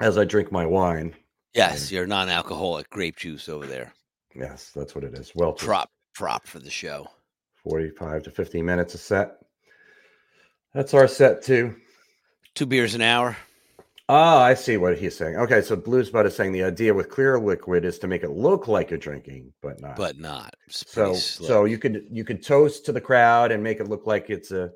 [0.00, 1.14] As I drink my wine,
[1.54, 3.92] Yes, your non alcoholic grape juice over there.
[4.34, 5.32] yes, that's what it is.
[5.34, 7.08] Well, Prop, prop for the show.
[7.64, 9.36] 45 to 50 minutes a set.
[10.74, 11.74] That's our set too.
[12.54, 13.36] Two beers an hour.
[14.08, 15.36] Oh, I see what he's saying.
[15.36, 18.30] Okay, so Blues Bud is saying the idea with clear liquid is to make it
[18.30, 19.96] look like you're drinking, but not.
[19.96, 20.54] but not.
[20.68, 24.06] So pretty so you could you could toast to the crowd and make it look
[24.06, 24.70] like it's a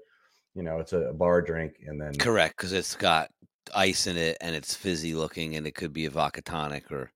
[0.54, 3.30] you know it's a bar drink and then correct because it's got
[3.74, 7.10] ice in it and it's fizzy looking, and it could be a vodka tonic or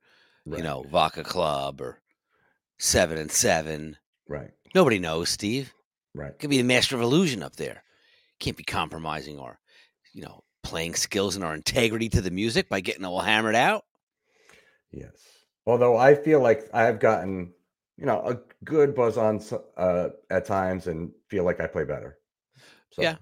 [0.47, 2.01] right, you know vodka club or
[2.79, 3.97] seven and seven.
[4.29, 5.73] right Nobody knows, Steve.
[6.15, 7.83] right Could be the master of illusion up there.
[8.41, 9.59] Can't be compromising our,
[10.13, 13.85] you know, playing skills and our integrity to the music by getting all hammered out.
[14.93, 15.13] yes
[15.67, 17.53] although i feel like i've gotten
[17.97, 19.41] you know a good buzz on
[19.77, 22.19] uh at times and feel like i play better
[22.93, 23.17] so Yeah.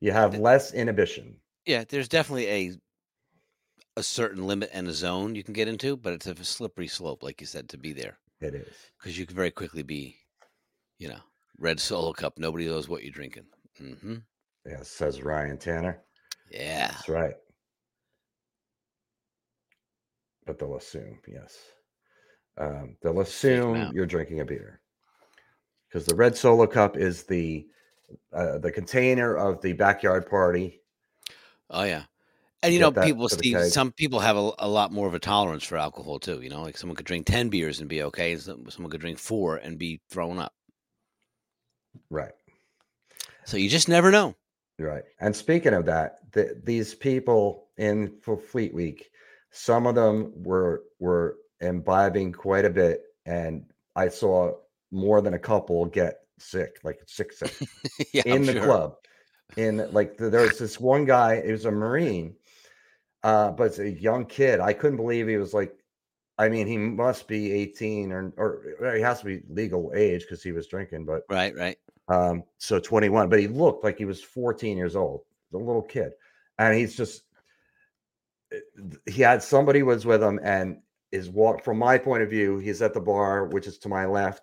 [0.00, 1.36] you have less inhibition
[1.66, 2.72] Yeah, there's definitely a
[3.98, 7.22] a certain limit and a zone you can get into, but it's a slippery slope,
[7.22, 10.16] like you said, to be there it is because you can very quickly be,
[10.98, 11.20] you know,
[11.58, 12.38] red solo cup.
[12.38, 13.44] Nobody knows what you're drinking.
[13.80, 14.16] Mm-hmm.
[14.64, 16.02] yes says ryan tanner
[16.50, 17.34] Yeah, That's right.
[20.46, 21.58] But they'll assume, yes.
[22.56, 24.80] Um, they'll assume you're drinking a beer
[25.88, 27.66] because the red solo cup is the
[28.32, 30.80] uh, the container of the backyard party.
[31.70, 32.04] Oh yeah.
[32.62, 33.60] And you know, people, Steve.
[33.72, 36.40] Some people have a, a lot more of a tolerance for alcohol too.
[36.40, 39.00] You know, like someone could drink ten beers and be okay, and some- someone could
[39.00, 40.52] drink four and be thrown up.
[42.10, 42.32] Right,
[43.44, 44.34] So you just never know.
[44.78, 45.04] right.
[45.20, 49.10] And speaking of that, the, these people in for Fleet Week,
[49.50, 53.64] some of them were were imbibing quite a bit, and
[53.94, 54.52] I saw
[54.90, 57.54] more than a couple get sick, like sick, sick.
[58.12, 58.62] yeah, in I'm the sure.
[58.64, 58.94] club.
[59.56, 62.36] In like there was this one guy, it was a Marine,
[63.22, 64.60] uh, but it's a young kid.
[64.60, 65.74] I couldn't believe he was like,
[66.38, 70.42] I mean, he must be 18 or or he has to be legal age because
[70.42, 71.78] he was drinking, but Right, right.
[72.08, 75.22] um, so 21, but he looked like he was 14 years old,
[75.54, 76.12] a little kid.
[76.58, 77.22] And he's just
[78.52, 78.58] eh,
[79.06, 80.78] he had somebody was with him and
[81.12, 84.04] is walk from my point of view, he's at the bar, which is to my
[84.04, 84.42] left,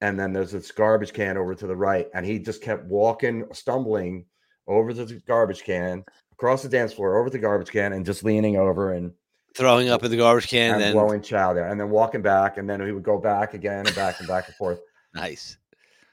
[0.00, 3.44] and then there's this garbage can over to the right, and he just kept walking,
[3.52, 4.24] stumbling
[4.66, 8.56] over the garbage can, across the dance floor, over the garbage can, and just leaning
[8.56, 9.12] over and
[9.54, 12.58] Throwing up in the garbage can, and then blowing chow there, and then walking back,
[12.58, 14.80] and then he would go back again and back and back and forth
[15.14, 15.56] nice.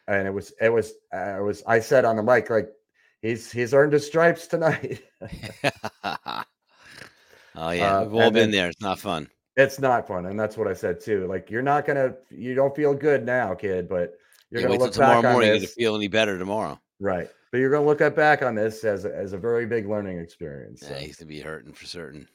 [0.08, 2.70] and it was it was uh, it was I said on the mic like
[3.22, 5.02] he's he's earned his stripes tonight.
[6.04, 8.70] oh yeah, Uh, we've all been then- there.
[8.70, 9.28] It's not fun.
[9.58, 11.28] it's not fun, and that's what I said too.
[11.28, 14.14] Like you're not gonna you don't feel good now, kid, but
[14.52, 15.52] you're You gonna look tomorrow on morning.
[15.52, 16.80] This gonna feel any better tomorrow.
[17.00, 17.30] Right.
[17.52, 20.20] But you're gonna look at back on this as a, as a very big learning
[20.20, 20.82] experience.
[20.82, 20.96] Yeah, so.
[20.96, 22.28] I used to be hurting for certain.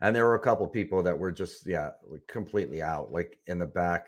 [0.00, 3.58] And there were a couple people that were just yeah like, completely out, like in
[3.58, 4.06] the back.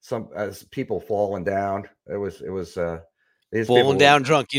[0.00, 1.88] Some as people falling down.
[2.06, 3.00] It was it was uh
[3.52, 4.48] these people Falling were- down drunk.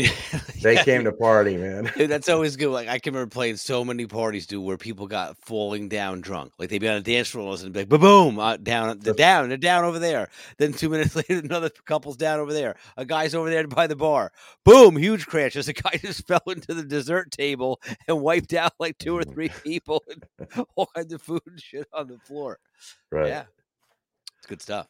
[0.62, 1.92] They Yeah, came to party, man.
[1.96, 2.70] Dude, that's always good.
[2.70, 6.54] Like I can remember playing so many parties, dude, where people got falling down drunk.
[6.58, 9.48] Like they'd be on a dance floor and be like, boom, uh, down, they're down,
[9.48, 10.28] they're down over there.
[10.58, 12.76] Then two minutes later, another couple's down over there.
[12.96, 14.32] A guy's over there by the bar.
[14.64, 15.54] Boom, huge crash.
[15.56, 19.22] As a guy just fell into the dessert table and wiped out like two or
[19.22, 19.32] Mm.
[19.32, 22.58] three people and all kinds of food and shit on the floor.
[23.12, 23.28] Right.
[23.28, 23.44] Yeah,
[24.38, 24.88] it's good stuff.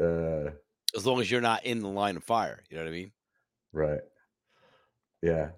[0.00, 0.50] Uh
[0.94, 3.12] As long as you're not in the line of fire, you know what I mean?
[3.76, 4.00] Right.
[5.22, 5.50] Yeah.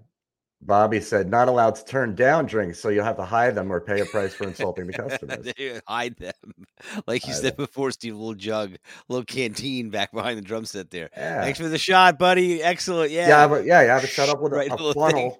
[0.60, 3.80] Bobby said not allowed to turn down drinks, so you'll have to hide them or
[3.80, 5.46] pay a price for insulting the customers.
[5.86, 6.32] hide them,
[7.06, 7.64] like you Hide said them.
[7.64, 8.16] before, Steve.
[8.16, 8.74] Little jug,
[9.08, 11.10] little canteen back behind the drum set there.
[11.16, 12.60] Yeah, Thanks for the shot, buddy.
[12.60, 13.12] Excellent.
[13.12, 13.28] Yeah.
[13.28, 14.94] yeah, but yeah, you have to set up with a, Right a thing.
[14.94, 15.38] funnel.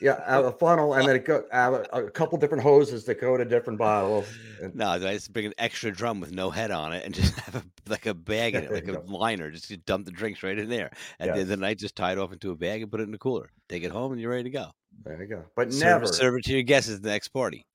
[0.00, 3.36] Yeah, a funnel, and then it go have a, a couple different hoses that go
[3.36, 4.26] to different bottles.
[4.62, 7.34] And, No, I just bring an extra drum with no head on it and just
[7.40, 9.50] have a, like a bag in it, like a liner.
[9.50, 10.90] Just dump the drinks right in there.
[11.18, 11.48] and the end of Yes.
[11.48, 13.50] the night, just tie it off into a bag and put it in the cooler.
[13.68, 14.66] Take it home and you're ready to go.
[15.04, 15.44] there you go.
[15.56, 17.66] But Serve, never, serve it to your guests at the next party.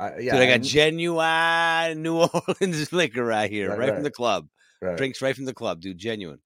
[0.00, 4.02] I, yeah, Dude, I got and- genuine New Orleans liquor right here, Right, right, from
[4.02, 4.48] the club.
[4.82, 4.96] right.
[4.96, 5.98] Drinks right from the club, dude.
[5.98, 6.40] Genuine.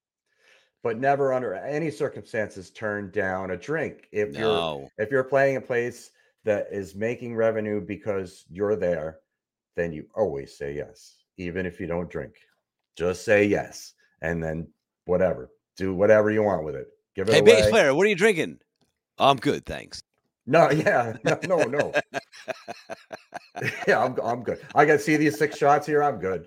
[0.85, 4.07] But never under any circumstances turn down a drink.
[4.13, 6.11] If you're if you're playing a place
[6.45, 9.19] that is making revenue because you're there
[9.77, 12.35] then you always say yes even if you don't drink.
[12.97, 14.69] Just say yes and then
[15.07, 16.87] whatever do whatever you want with it.
[17.17, 17.63] Give it Hey, away.
[17.63, 18.61] Bass player, what are you drinking?
[19.19, 20.03] I'm good, thanks.
[20.47, 21.93] no yeah no no no.
[23.89, 24.61] Yeah I'm, I'm good.
[24.75, 26.47] I got see these six shots here i'm good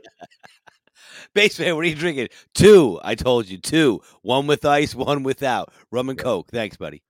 [1.38, 2.30] Player, what are you drinking?
[2.56, 3.00] Two.
[3.04, 4.02] I told you, two.
[4.24, 5.72] One with ice, one without.
[5.92, 6.24] Rum and Yeah.
[6.24, 6.50] Coke.
[6.52, 7.04] Thanks, buddy.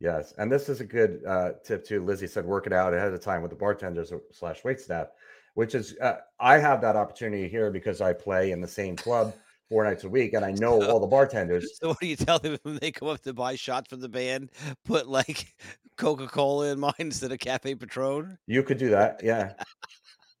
[0.00, 2.04] Yes, and this is a good uh, tip too.
[2.04, 5.08] Lizzie said, work it out ahead of time with the bartenders slash wait staff,
[5.54, 9.34] which is uh, I have that opportunity here because I play in the same club
[9.68, 11.78] four nights a week, and I know all the bartenders.
[11.80, 14.08] So what do you tell them when they come up to buy shots from the
[14.08, 14.50] band?
[14.84, 15.52] Put like
[15.98, 18.38] Coca Cola in mine instead of Cafe Patron.
[18.46, 19.54] You could do that, yeah.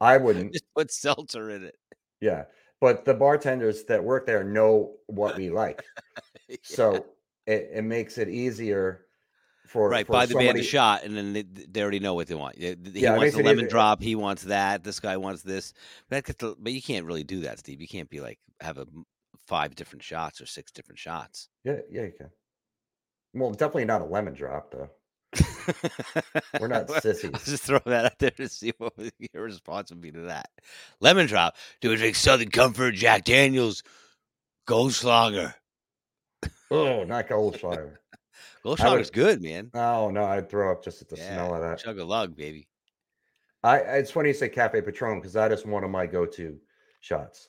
[0.00, 1.74] I wouldn't, Just put seltzer in it.
[2.20, 2.44] yeah.
[2.80, 5.82] But the bartenders that work there know what we like,
[6.62, 7.06] so
[7.46, 9.06] it, it makes it easier
[9.66, 12.26] for right, for buy the band a shot, and then they, they already know what
[12.28, 12.56] they want.
[12.56, 14.00] He Yeah, wants the lemon easy- drop.
[14.02, 14.84] He wants that.
[14.84, 15.72] This guy wants this.
[16.08, 17.80] But, that gets the- but you can't really do that, Steve.
[17.80, 18.86] You can't be like have a
[19.46, 21.48] five different shots or six different shots.
[21.64, 22.30] Yeah, yeah, you can.
[23.34, 24.88] Well, definitely not a lemon drop though.
[26.60, 27.30] We're not I'll sissies.
[27.44, 28.92] just throw that out there to see what
[29.32, 30.48] your response would be to that.
[31.00, 31.56] Lemon drop.
[31.80, 33.82] Do we drink Southern Comfort, Jack Daniels,
[34.66, 35.54] Goldschlager?
[36.70, 37.96] Oh, not Goldschlager.
[38.64, 39.70] Goldschlager's good, man.
[39.74, 41.78] Oh no, I'd throw up just at the Yeah, smell of that.
[41.78, 42.68] Chug a lug, baby.
[43.62, 46.58] I it's funny you say Cafe Patron because that is one of my go-to
[47.00, 47.48] shots.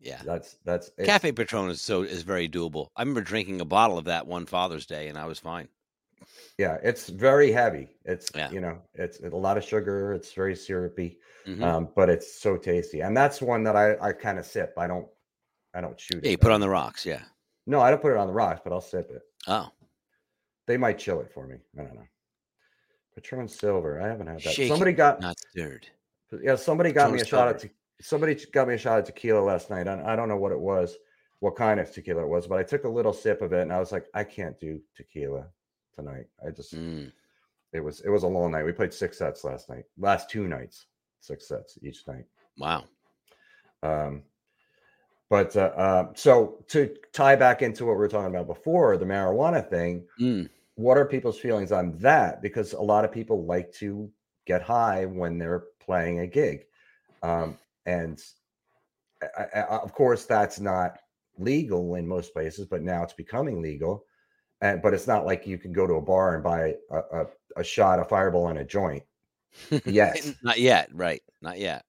[0.00, 0.20] Yeah.
[0.24, 2.88] That's that's Cafe Patron is so is very doable.
[2.96, 5.68] I remember drinking a bottle of that one Father's Day, and I was fine.
[6.58, 7.96] Yeah, it's very heavy.
[8.04, 8.50] It's Yeah.
[8.50, 10.12] you know, it's a lot of sugar.
[10.12, 11.62] It's very syrupy, Mhm.
[11.62, 13.00] um, but it's so tasty.
[13.00, 14.74] And that's one that I I kind of sip.
[14.76, 15.08] I don't
[15.74, 16.32] I don't shoot yeah, it.
[16.32, 17.04] you put on the rocks.
[17.06, 17.22] Yeah.
[17.66, 19.22] No, I don't put it on the rocks, but I'll sip it.
[19.46, 19.70] Oh,
[20.66, 21.56] They might chill it for me.
[21.78, 22.06] I don't know.
[23.14, 24.00] Patron Silver.
[24.00, 24.68] I haven't had that.
[24.68, 25.88] Somebody got not stirred.
[26.42, 29.40] Yeah, somebody got me a shot of te- somebody got me a shot of tequila
[29.40, 29.88] last night.
[29.88, 30.96] I, I don't know what it was,
[31.40, 33.72] what kind of tequila it was, but I took a little sip of it and
[33.72, 35.46] I was like, I can't do tequila
[35.98, 36.26] tonight.
[36.46, 37.12] I just Mm.
[37.72, 38.64] it was it was a long night.
[38.64, 40.86] We played six sets last night, last two nights,
[41.20, 42.24] six sets each night.
[42.56, 42.84] Wow.
[43.82, 44.22] Um,
[45.28, 49.04] but uh, uh, so to tie back into what we were talking about before, the
[49.04, 50.48] marijuana thing, Mm.
[50.76, 52.40] what are people's feelings on that?
[52.40, 54.10] Because a lot of people like to
[54.46, 56.64] get high when they're playing a gig.
[57.22, 58.22] Um, and
[59.22, 60.98] I, I, of course, that's not
[61.38, 64.06] legal in most places, but now it's becoming legal.
[64.60, 67.26] And but it's not like you can go to a bar and buy a, a,
[67.58, 69.02] a shot, a fireball, and a joint
[69.84, 70.34] Yes.
[70.42, 70.88] not yet.
[70.92, 71.22] Right.
[71.42, 71.84] Not yet.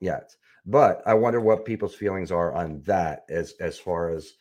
[0.00, 0.34] yet.
[0.66, 4.32] But I wonder what people's feelings are on that as as far as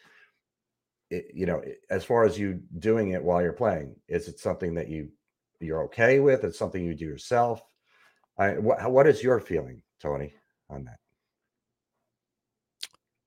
[1.09, 3.95] it, you know, eh, as far as you doing it while you're playing.
[4.07, 5.09] Is it something that you
[5.59, 6.43] you're okay with?
[6.43, 7.61] It's something you do yourself.
[8.37, 10.33] I what what is your feeling, Tony,
[10.69, 10.99] on that?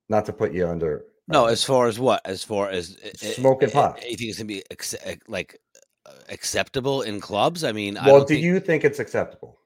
[0.08, 2.20] Not to put you under No, as far as what?
[2.24, 4.00] As far as Smoking pot.
[4.08, 5.58] You think it's gonna be uh, like
[6.06, 7.64] uh, acceptable in clubs?
[7.64, 9.58] I mean, I well, don't do think, you think it's acceptable?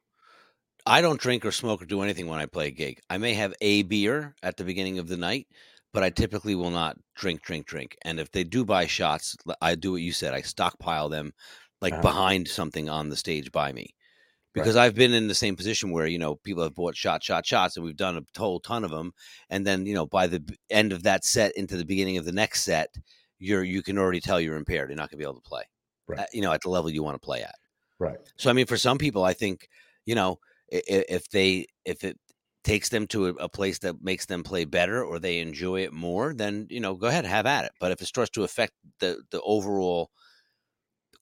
[0.86, 3.00] I don't drink or smoke or do anything when I play a gig.
[3.08, 5.46] I may have a beer at the beginning of the night,
[5.92, 7.96] but I typically will not drink, drink, drink.
[8.02, 10.34] And if they do buy shots, I do what you said.
[10.34, 11.32] I stockpile them
[11.80, 12.02] like Uh-huh.
[12.02, 13.94] behind something on the stage by me.
[14.54, 17.46] Because I've been in the same position where, you know, people have bought shot, shot,
[17.46, 19.12] shots, and we've done a whole ton of them.
[19.48, 22.32] And then, you know, by the end of that set into the beginning of the
[22.32, 22.88] next set,
[23.38, 24.90] you're you can already tell you're impaired.
[24.90, 25.62] You're not gonna be able to play.
[26.08, 26.18] Right.
[26.20, 27.54] uh, you know, at the level you want to play at.
[28.00, 28.18] Right.
[28.36, 29.68] So I mean, for some people, I think
[30.04, 30.38] you know
[30.72, 32.18] i- i- if they if it
[32.64, 35.92] takes them to a, a place that makes them play better or they enjoy it
[35.92, 37.72] more, then you know go ahead have at it.
[37.80, 40.10] But if it starts to affect the the overall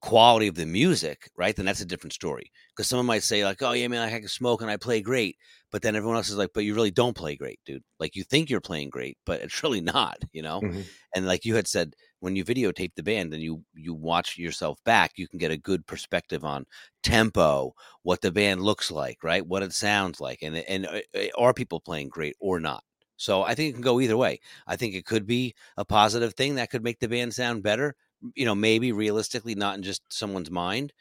[0.01, 1.55] quality of the music, right?
[1.57, 2.51] Then that's a different story.
[2.70, 5.36] Because someone might say like, "Oh yeah, man, I can smoke and I play great,"
[5.72, 7.82] but then everyone else is like, "But you really don't play great, dude.
[7.99, 10.64] Like you think you're playing great, but it's really not." You know.
[10.66, 10.88] Mhm.
[11.14, 14.78] And like you had said, when you videotape the band and you you watch yourself
[14.84, 16.64] back, you can get a good perspective on
[17.03, 17.72] tempo,
[18.03, 19.46] what the band looks like, right?
[19.46, 22.84] What it sounds like, and and uh, uh, are people playing great or not?
[23.16, 24.40] So I think it can go either way.
[24.66, 27.94] I think it could be a positive thing that could make the band sound better.
[28.35, 30.93] You know, maybe realistically, not in just someone's mind,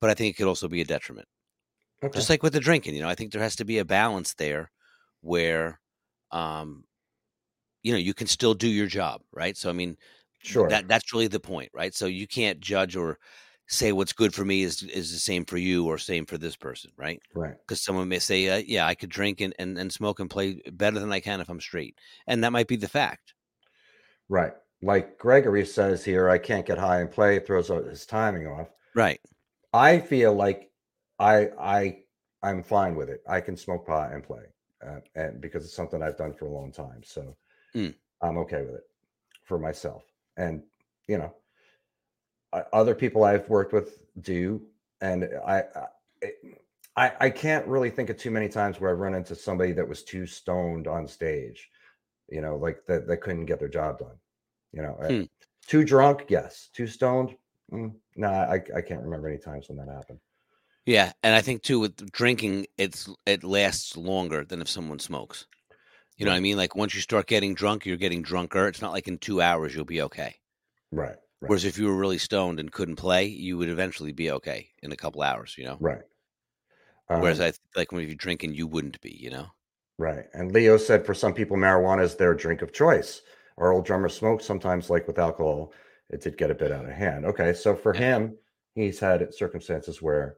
[0.00, 1.28] but I think it could also be a detriment.
[2.02, 2.12] Okay.
[2.14, 4.34] Just like with the drinking, you know, I think there has to be a balance
[4.34, 4.70] there
[5.20, 5.80] where,
[6.32, 6.84] um,
[7.82, 9.56] you know, you can still do your job, right?
[9.56, 9.96] So I mean,
[10.42, 10.68] sure.
[10.68, 11.94] that that's really the point, right?
[11.94, 13.18] So you can't judge or
[13.68, 16.56] say what's good for me is is the same for you or same for this
[16.56, 17.20] person, right?
[17.34, 17.56] right.
[17.66, 20.60] Because someone may say, uh, "Yeah, I could drink and, and and smoke and play
[20.72, 23.34] better than I can if I'm straight," and that might be the fact.
[24.28, 24.54] Right.
[24.82, 28.68] Like Gregory says here, I can't get high and play, throws his timing off.
[28.94, 29.20] Right.
[29.72, 30.70] I feel like
[31.18, 31.98] I I
[32.42, 33.22] I'm fine with it.
[33.28, 34.42] I can smoke pot and play,
[34.84, 37.36] uh, and because it's something I've done for a long time, so
[37.74, 37.94] Mm.
[38.20, 38.84] I'm okay with it
[39.44, 40.02] for myself.
[40.36, 40.62] And
[41.08, 41.34] you know,
[42.52, 44.60] I, other people I've worked with do,
[45.00, 45.86] and I I,
[46.20, 46.58] it-
[46.96, 49.88] I I can't really think of too many times where I've run into somebody that
[49.88, 51.70] was too stoned on stage,
[52.28, 54.18] you know, like that that couldn't get their job done.
[54.72, 55.22] You know, uh, Hmm.
[55.66, 56.68] too drunk, yes.
[56.72, 57.36] Too stoned,
[57.72, 58.44] mm, nah.
[58.44, 60.20] I I can't remember any times when that happened.
[60.86, 65.46] Yeah, and I think too with drinking, it's it lasts longer than if someone smokes.
[66.18, 66.56] You know what I mean?
[66.56, 68.68] Like once you start getting drunk, you're getting drunker.
[68.68, 70.36] It's not like in two hours you'll be okay.
[70.90, 71.16] Right.
[71.40, 71.48] Right.
[71.48, 74.92] Whereas if you were really stoned and couldn't play, you would eventually be okay in
[74.92, 75.56] a couple hours.
[75.58, 75.76] You know.
[75.80, 76.02] Right.
[77.08, 79.16] Whereas Um, I th- like when you're drinking, you wouldn't be.
[79.18, 79.46] You know.
[79.98, 80.26] right.
[80.34, 83.22] And Leo said for some people, marijuana is their drink of choice.
[83.58, 85.72] Our old drummer smoked sometimes, like with alcohol,
[86.10, 87.24] it did get a bit out of hand.
[87.26, 87.52] Okay.
[87.52, 88.36] So for him,
[88.74, 90.36] he's had circumstances where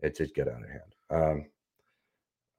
[0.00, 0.94] it did get out of hand.
[1.10, 1.46] Um,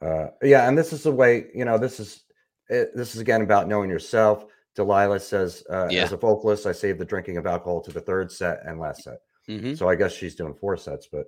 [0.02, 0.68] uh, yeah.
[0.68, 2.24] And this is the way, you know, this is,
[2.70, 4.46] it, this is again about knowing yourself.
[4.76, 6.04] Delilah says, uh, Yeah.
[6.04, 9.04] as a vocalist, I saved the drinking of alcohol to the third set and last
[9.04, 9.20] set.
[9.48, 11.26] hmm So I guess she's doing four sets, but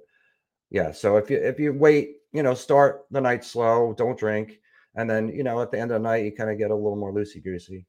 [0.70, 0.92] yeah.
[0.92, 4.60] So if you if you wait, you know, start the night slow, don't drink,
[4.96, 6.76] and then you know at the end of the night you kind of get a
[6.76, 7.86] little more loosey goosey.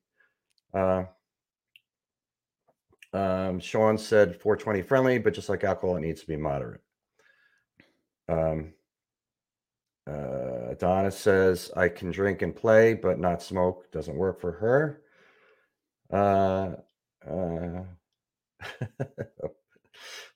[0.75, 1.05] Uh,
[3.13, 6.81] um, Sean said 420 friendly, but just like alcohol, it needs to be moderate.
[8.29, 8.73] Um,
[10.09, 13.91] uh, Adonis says I can drink and play, but not smoke.
[13.93, 15.01] Doesn't work for her.
[16.13, 16.75] Uh,
[17.31, 17.85] uh,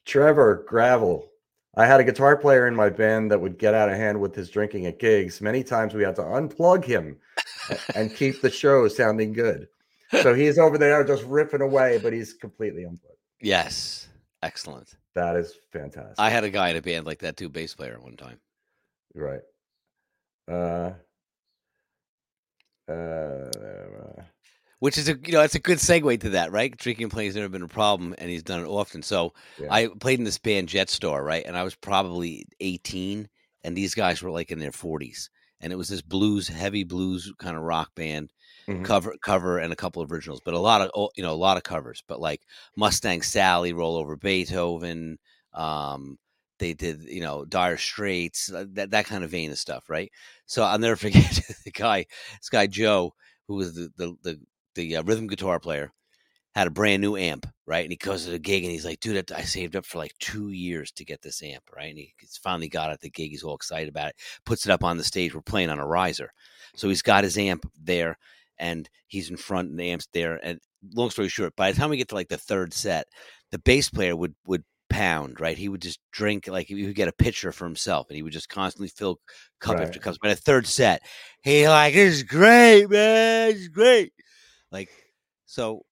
[0.06, 1.28] Trevor Gravel.
[1.76, 4.34] I had a guitar player in my band that would get out of hand with
[4.34, 5.40] his drinking at gigs.
[5.40, 7.18] Many times we had to unplug him
[7.94, 9.68] and keep the show sounding good.
[10.22, 13.18] So he's over there just ripping away, but he's completely unplugged.
[13.40, 14.08] Yes.
[14.42, 14.94] Excellent.
[15.14, 16.14] That is fantastic.
[16.18, 18.38] I had a guy in a band like that too, bass player one time.
[19.14, 19.40] right.
[20.48, 20.92] Uh,
[22.90, 24.22] uh,
[24.78, 26.74] Which is a you know it's a good segue to that, right?
[26.74, 29.02] Drinking and playing has never been a problem, and he's done it often.
[29.02, 29.66] So yeah.
[29.70, 31.44] I played in this band jet Jetstar, right?
[31.44, 33.28] And I was probably 18,
[33.64, 35.28] and these guys were like in their 40s,
[35.60, 38.32] and it was this blues, heavy blues kind of rock band,
[38.68, 38.84] Mhm.
[38.84, 41.36] cover cover and a couple of originals, but a lot of oh, you know a
[41.36, 42.42] lot of covers, but like
[42.76, 45.18] Mustang Sally, Roll Over Beethoven,
[45.54, 46.18] um,
[46.58, 50.10] they did you know Dire Straits, uh, that that kind of vein of stuff, right?
[50.46, 52.06] So I'll never forget the guy,
[52.40, 53.14] this guy Joe,
[53.48, 54.40] who was the the the,
[54.74, 55.92] the uh, rhythm guitar player
[56.54, 57.84] had a brand new amp, right?
[57.84, 60.12] And he goes to the gig and he's like, dude, I saved up for like
[60.18, 61.90] two years to get this amp, right?
[61.90, 63.30] And he finally got it the gig.
[63.30, 65.34] He's all excited about it, puts it up on the stage.
[65.34, 66.32] We're playing on a riser.
[66.74, 68.18] So he's got his amp there
[68.58, 70.38] and he's in front and the amp's there.
[70.42, 70.58] And
[70.94, 73.06] long story short, by the time we get to like the third set,
[73.50, 75.58] the bass player would, would pound, right?
[75.58, 78.32] He would just drink, like he would get a pitcher for himself and he would
[78.32, 79.20] just constantly fill
[79.60, 79.82] cup Right.
[79.84, 80.16] after cup.
[80.22, 81.02] By the third set,
[81.42, 83.50] he like, this is great, man.
[83.50, 84.12] It's great.
[84.70, 84.90] Like,
[85.46, 85.84] so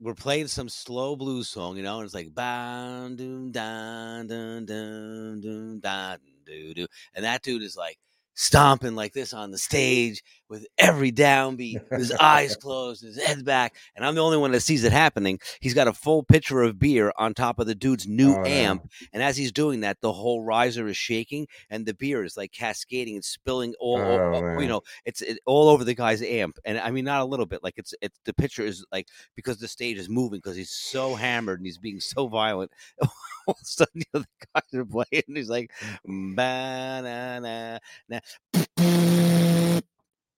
[0.00, 4.64] we're playing some slow blues song, you know, and it's like bam doom dun dun
[4.66, 7.98] dun dun dun doo doo, and that dude is like
[8.34, 13.74] stomping like this on the stage with every downbeat, his eyes closed, his head back,
[13.96, 15.38] and I'm the only one that sees it happening.
[15.60, 18.88] He's got a full pitcher of beer on top of the dude's new Oh, amp,
[19.12, 22.52] and as he's doing that, the whole riser is shaking, and the beer is like
[22.52, 26.58] cascading and spilling all, Oh, all- you know, it's it, all over the guy's amp,
[26.64, 29.58] and I mean not a little bit, like it's it's the pitcher is like because
[29.58, 32.70] the stage is moving because he's so hammered and he's being so violent.
[33.46, 34.24] All of a sudden, the
[34.54, 35.70] guys are playing, and he's like,
[36.06, 37.78] ba na na
[38.08, 39.33] na.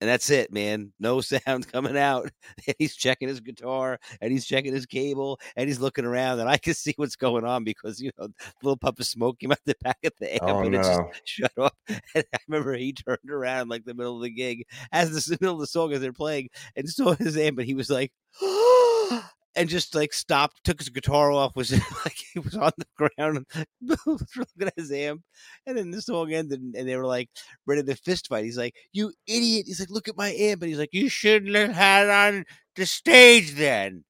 [0.01, 0.92] And that's it, man.
[1.01, 2.30] No sound coming out.
[2.66, 6.49] And he's checking his guitar and he's checking his cable and he's looking around and
[6.49, 8.28] I can see what's going on because you know
[8.62, 11.01] little puff of smoke came out the back of the amp Oh, and it just
[11.24, 11.72] shut off.
[11.88, 15.55] And I remember he turned around like the middle of the gig as the middle
[15.55, 19.24] of the song as they're playing and saw his amp and he was like oh,
[19.57, 21.70] and just like stopped, took his guitar off, was
[22.04, 23.46] like he was on the ground,
[23.82, 23.98] was
[24.36, 25.22] looking at his amp,
[25.66, 27.30] and then the song ended, and they were like
[27.66, 28.44] ready to fist fight.
[28.44, 31.54] He's like, "You idiot!" He's like, "Look at my amp," and he's like, "You shouldn't
[31.57, 32.44] have had on
[32.76, 34.04] the stage then."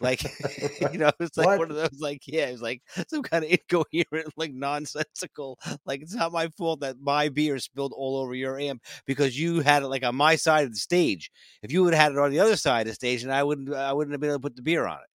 [0.00, 0.22] Like,
[0.92, 1.56] you know, it's like What?
[1.56, 5.58] one of those, like, yeah, it's like some kind of incoherent, like nonsensical.
[5.84, 9.60] Like, it's not my fault that my beer spilled all over your amp because you
[9.60, 11.30] had it like on my side of the stage.
[11.62, 13.42] If you would have had it on the other side of the stage, and I
[13.42, 15.06] wouldn't, I wouldn't have been able to put the beer on it.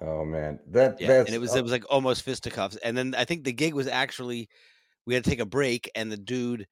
[0.00, 2.76] Oh man, that Yeah, that's and it was uh, it was like almost fisticuffs.
[2.76, 4.48] And then I think the gig was actually
[5.06, 6.68] we had to take a break, and the dude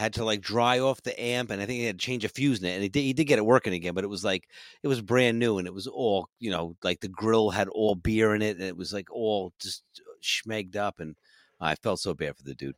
[0.00, 2.28] had to like dry off the amp, and I think he had to change a
[2.30, 4.24] fuse in it, and he did he did get it working again, but it was
[4.24, 4.48] like
[4.82, 7.94] it was brand new, and it was all you know like the grill had all
[7.94, 9.82] beer in it, and it was like all just
[10.22, 11.16] schmegged up, and
[11.60, 12.76] I felt so bad for the dude.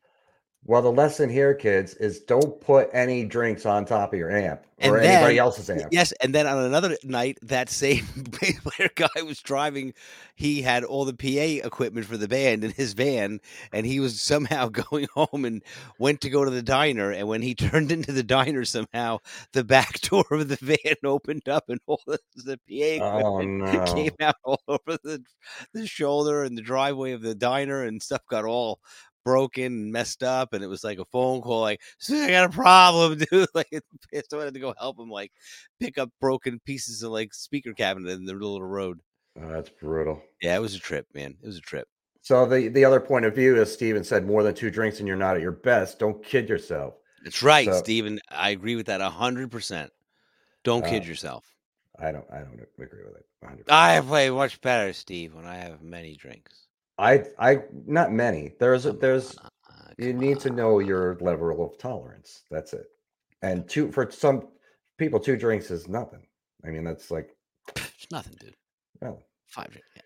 [0.64, 0.82] Well.
[0.82, 4.98] The lesson here, kids, is don't put any drinks on top of your amp or
[4.98, 5.88] anybody else's amp.
[5.90, 9.94] Yes, and then on another night, that same player guy was driving.
[10.34, 13.40] He had all the PA equipment for the band in his van,
[13.72, 15.62] and he was somehow going home and
[15.98, 17.10] went to go to the diner.
[17.10, 19.18] And when he turned into the diner, somehow
[19.52, 23.84] the back door of the van opened up, and all the, the PA Oh no!
[23.94, 25.22] came out all over the
[25.72, 28.80] the shoulder and the driveway of the diner, and stuff got all
[29.24, 30.52] broken and messed up.
[30.52, 33.68] And it was like a phone call, like, I got a problem, dude." Like,
[34.14, 35.32] I had to go help him, like,
[35.80, 39.00] pick up broken pieces of like speaker cabinet in the middle of the road.
[39.40, 40.22] Oh, that's brutal.
[40.42, 41.36] Yeah, it was a trip, man.
[41.42, 41.88] It was a trip.
[42.20, 45.08] So the the other point of view, as Steven said, more than two drinks and
[45.08, 45.98] you're not at your best.
[45.98, 46.94] Don't kid yourself.
[47.24, 48.20] That's right, So- Steven.
[48.30, 49.90] I agree with that a hundred percent.
[50.64, 51.44] Don't kid Uh, yourself.
[51.98, 53.26] I don't I don't agree with it.
[53.44, 53.70] 100%.
[53.70, 56.68] I play much better, Steve, when I have many drinks.
[56.98, 58.52] I I not many.
[58.60, 59.48] There's a, there's uh,
[59.98, 62.42] you need to know your level of tolerance.
[62.50, 62.86] That's it.
[63.42, 64.48] And two for some
[64.98, 66.26] people, two drinks is nothing.
[66.64, 67.34] I mean, that's like
[67.76, 68.54] It's nothing, dude.
[69.00, 69.22] well.
[69.48, 69.88] Five drinks.
[69.96, 70.02] Yeah.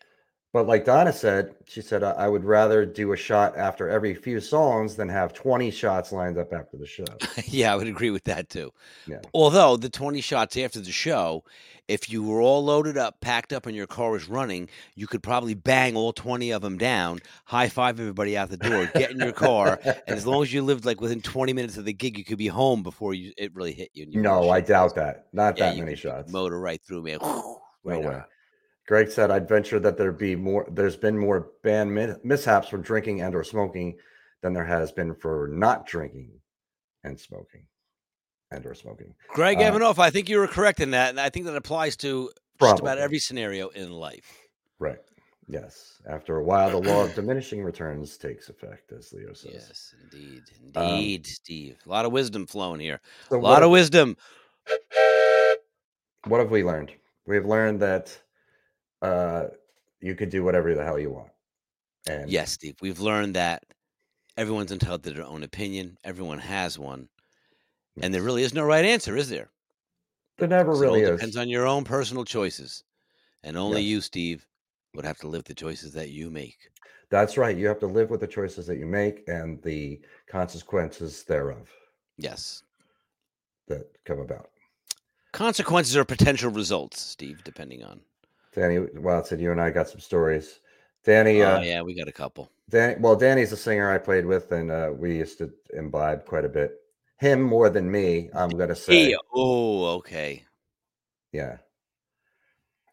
[0.57, 4.41] But like Donna said, she said I would rather do a shot after every few
[4.41, 7.05] songs than have 20 shots lined up after the show.
[7.45, 8.73] yeah, I would agree with that too.
[9.07, 9.19] Yeah.
[9.35, 11.45] Although the 20 shots after the show,
[11.89, 15.23] if you were all loaded up, packed up, and your car was running, you could
[15.23, 19.19] probably bang all 20 of them down, high five everybody out the door, get in
[19.19, 22.17] your car, and as long as you lived like within 20 minutes of the gig,
[22.17, 24.05] you could be home before you it really hit you.
[24.05, 25.27] and you no, I doubt that.
[25.35, 26.33] Not Yeah, that many shots.
[26.33, 27.19] Motor right through.
[27.85, 28.15] No Right way.
[28.15, 28.25] on.
[28.87, 30.67] Greg said, "I'd venture that there'd be more.
[30.71, 33.99] There's been more band mi- mishaps from drinking and/or smoking
[34.43, 36.41] than there has been for not drinking
[37.03, 37.67] and smoking
[38.51, 41.47] and/or smoking." Greg Uh, Evanoff, I think you were correct in that, and I think
[41.47, 42.31] that applies to
[42.61, 44.47] just about every scenario in life.
[44.79, 44.99] Right.
[45.49, 46.01] Yes.
[46.09, 49.53] After a while, the law of diminishing returns takes effect, as Leo says.
[49.53, 50.43] Yes, indeed,
[50.75, 51.77] Um, indeed, Steve.
[51.87, 53.01] A lot of wisdom flowing here.
[53.29, 54.17] So A lot of wisdom.
[56.27, 56.93] what have we learned?
[57.27, 58.17] We've learned that
[59.03, 59.47] uh,
[60.01, 61.31] you could do whatever the hell you want.
[62.09, 62.77] And Yes, Steve.
[62.81, 63.65] We've learned that
[64.37, 65.97] everyone's entitled to their own opinion.
[66.05, 67.09] Everyone has one,
[68.01, 69.51] and there really is no right answer, is there?
[70.39, 71.11] there never 'Cause really it is.
[71.13, 72.85] depends on your own personal choices,
[73.43, 73.89] and only Yes.
[73.91, 74.47] you, Steve,
[74.95, 76.71] would have to live the choices that you make.
[77.09, 77.57] That's right.
[77.57, 81.71] You have to live with the choices that you make and the consequences thereof
[82.19, 82.63] Yes.
[83.69, 84.51] that come about.
[85.33, 88.05] Consequences are potential results, Steve, depending on.
[88.57, 90.61] Danny Watson, you and I got some stories.
[91.05, 92.51] Danny, Oh uh, yeah, we got a couple.
[92.71, 96.47] Danny, well, Danny's a singer I played with, and uh, we used to imbibe quite
[96.47, 96.73] a bit.
[97.19, 99.11] Him more than me, I'm gonna say.
[99.11, 100.43] Hey, oh, okay.
[101.33, 101.59] Yeah.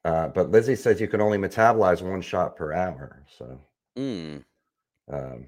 [0.06, 3.26] Uh, but Lizzie says you can only metabolize one shot per hour.
[3.38, 3.60] So,
[3.98, 4.44] Mm.
[5.10, 5.46] um,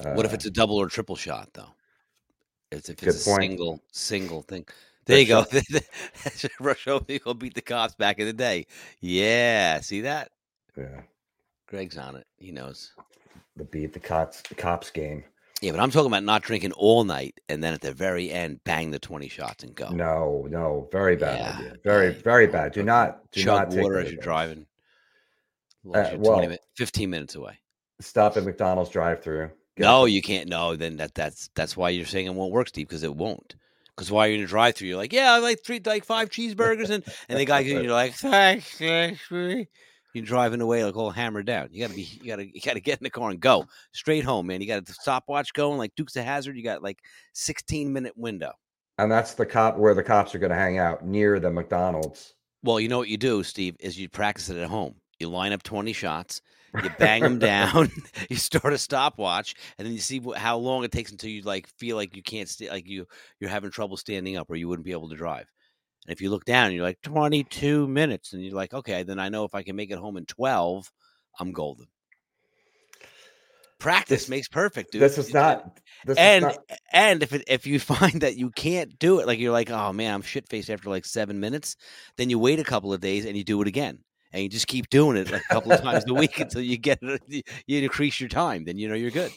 [0.00, 1.72] What if uh, it's a double or triple shot, though?
[2.72, 3.42] If, if it's a point.
[3.42, 4.66] single single thing.
[5.06, 5.44] There you go.
[6.60, 8.66] Rush over, you go beat the cops back in the day.
[9.00, 10.30] Yeah, see that?
[10.76, 11.02] yeah,
[11.68, 12.26] Greg's on it.
[12.36, 12.92] He knows.
[13.56, 15.24] the beat the cops the cops game?
[15.60, 18.60] Yeah, but I'm talking about not drinking all night and then at the very end,
[18.64, 19.88] bang the 20 shots and go.
[19.90, 21.76] No, no, very bad Yeah, idea.
[21.84, 22.72] Very, very bad.
[22.72, 24.66] Do not do Chug not take water as you're driving.
[25.86, 27.58] Uh, you 20 well- min- 15 minutes away.
[28.00, 29.50] Stop at McDonald's drive-through.
[29.78, 30.48] No, the- you can't.
[30.48, 33.54] No, then that that's that's why you're saying it won't work, Steve, because it won't.
[33.96, 36.90] Because while you're in a drive-through, you're like, yeah, I like three, like five cheeseburgers,
[36.90, 39.70] and and the guy, you're like, thanks, thanks, thanks."
[40.14, 41.70] You're driving away like all hammered down.
[41.72, 44.46] You gotta be, you gotta, you gotta get in the car and go straight home,
[44.46, 44.60] man.
[44.60, 46.56] You got a stopwatch going like Dukes of Hazzard.
[46.56, 47.00] You got like
[47.32, 48.52] 16 minute window.
[48.98, 52.34] And that's the cop where the cops are going to hang out near the McDonald's.
[52.62, 54.94] Well, you know what you do, Steve, is you practice it at home.
[55.18, 56.40] You line up 20 shots,
[56.82, 57.90] you bang them down,
[58.30, 61.42] you start a stopwatch, and then you see wh- how long it takes until you
[61.42, 63.06] like feel like you can't stay, like you
[63.40, 65.46] you're having trouble standing up or you wouldn't be able to drive.
[66.06, 69.28] And if you look down, you're like 22 minutes, and you're like, okay, then I
[69.28, 70.90] know if I can make it home in 12,
[71.40, 71.86] I'm golden.
[73.80, 75.02] Practice This- makes perfect, dude.
[75.02, 75.80] This is You- not.
[76.06, 79.26] This and is not, and if it, if you find that you can't do it,
[79.26, 81.76] like you're like, oh man, I'm shit faced after like seven minutes,
[82.16, 83.98] then you wait a couple of days and you do it again,
[84.34, 86.76] and you just keep doing it like a couple of times a week until you
[86.76, 87.46] get it.
[87.66, 89.32] You increase your time, then you know you're good.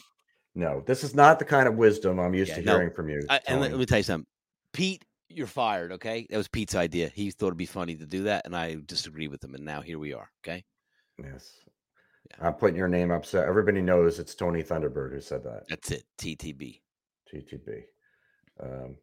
[0.54, 0.82] no.
[0.86, 2.72] This is not the kind of wisdom I'm used Yeah, to no.
[2.74, 3.22] hearing from you.
[3.30, 4.26] I, and let, let me tell you something,
[4.72, 5.92] Pete, you're fired.
[5.92, 7.10] Okay, that was Pete's idea.
[7.14, 9.80] He thought it'd be funny to do that, and I disagree with him, and now
[9.80, 10.28] here we are.
[10.44, 10.64] Okay,
[11.22, 11.50] yes.
[12.40, 15.62] I'm putting your name up so everybody knows it's Tony Thunderbird who said that.
[15.68, 16.04] that's it.
[16.18, 16.80] TTB.
[17.32, 17.82] TTB.
[18.62, 18.96] Um,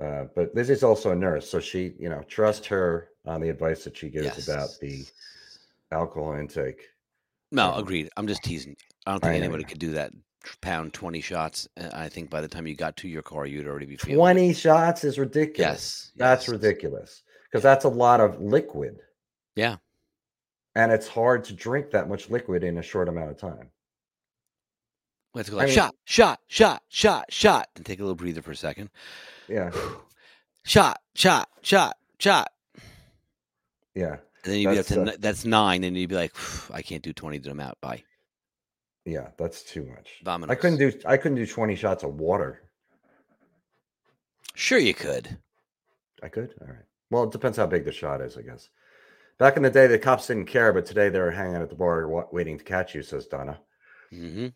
[0.00, 3.84] uh, but Lizzie's also a nurse, so she, you know, trust her on the advice
[3.84, 5.12] that she gives about the Yes.
[5.90, 6.82] alcohol intake.
[7.50, 8.08] No, agreed.
[8.16, 8.76] I'm just teasing.
[9.06, 10.12] I don't think know anybody could do that.
[10.60, 11.68] Pound twenty shots.
[11.80, 14.14] uh, I think by the time you got to your car, you'd already be feeling.
[14.14, 14.18] it.
[14.18, 15.58] 20 shots is ridiculous.
[15.58, 16.52] Yes, That's yes.
[16.52, 18.98] ridiculous because that's a lot of liquid.
[19.54, 19.76] Yeah.
[20.74, 23.68] And it's hard to drink that much liquid in a short amount of time.
[25.34, 28.42] Let's go I like mean- shot, shot, shot, shot, shot, and take a little breather
[28.42, 28.90] for a second.
[29.52, 29.70] Yeah.
[30.64, 32.50] Shot, shot, shot, shot.
[33.94, 34.16] Yeah.
[34.44, 36.32] And then you'd be up That's, to uh, that's nine, and you'd be like,
[36.72, 37.38] I can't do twenty.
[37.44, 37.78] I'm out.
[37.82, 38.02] Bye.
[39.04, 39.28] Yeah.
[39.36, 40.20] That's too much.
[40.50, 42.62] I couldn't do I couldn't do 20 shots of water.
[44.54, 45.38] Sure, you could.
[46.22, 46.54] I could.
[46.60, 46.84] All right.
[47.10, 48.68] Well, it depends how big the shot is, I guess.
[49.38, 52.08] Back in the day, the cops didn't care, but today they're hanging at the bar
[52.32, 53.58] waiting to catch you, says Donna.
[54.10, 54.48] hmm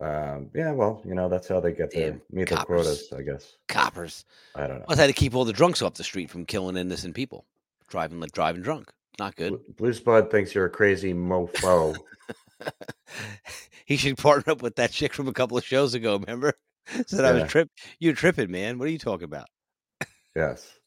[0.00, 3.08] Um, yeah, well, you know, that's how they get to Damn meet their coppers.
[3.08, 3.56] quotas, I guess.
[3.68, 4.24] Coppers.
[4.54, 4.86] I don't know.
[4.88, 7.44] I had to keep all the drunks off the street from killing innocent people,
[7.88, 8.90] driving like driving drunk.
[9.18, 9.50] Not good.
[9.50, 11.94] Bl- Blues Bud thinks you're a crazy mofo.
[13.84, 16.16] he should partner up with that chick from a couple of shows ago.
[16.18, 16.54] Remember?
[17.06, 17.42] Said I Yeah.
[17.42, 17.68] was trip.
[17.98, 18.78] You're tripping, man.
[18.78, 19.48] What are you talking about?
[20.34, 20.78] yes.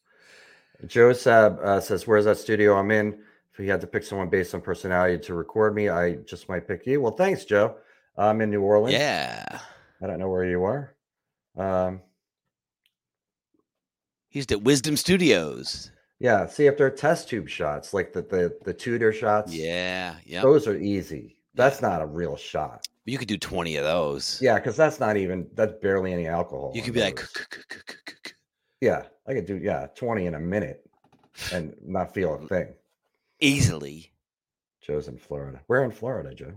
[0.86, 3.18] Joe Sab uh, says, Where's that studio I'm in?
[3.52, 6.66] If he had to pick someone based on personality to record me, I just might
[6.66, 7.00] pick you.
[7.00, 7.76] Well, thanks, Joe.
[8.16, 8.92] I'm in New Orleans.
[8.94, 9.60] Yeah,
[10.00, 10.94] I don't know where you are.
[11.56, 12.00] Um,
[14.28, 15.90] he's at Wizdumb Studios.
[16.18, 19.52] yeah, see if they're test tube shots, like the the, the Tudor shots.
[19.54, 20.42] Yeah, yeah.
[20.42, 21.36] Those are easy.
[21.54, 22.86] That's not a real shot.
[23.04, 24.38] You could do twenty of those.
[24.42, 26.72] Yeah, because that's not even that's barely any alcohol.
[26.74, 27.20] You could be like,
[28.80, 30.84] yeah, I could do yeah, 20 in a minute
[31.52, 32.74] and not feel a thing.
[33.40, 34.10] easily.
[34.80, 35.60] Joe's in Florida.
[35.66, 36.52] Where in Florida, Joe?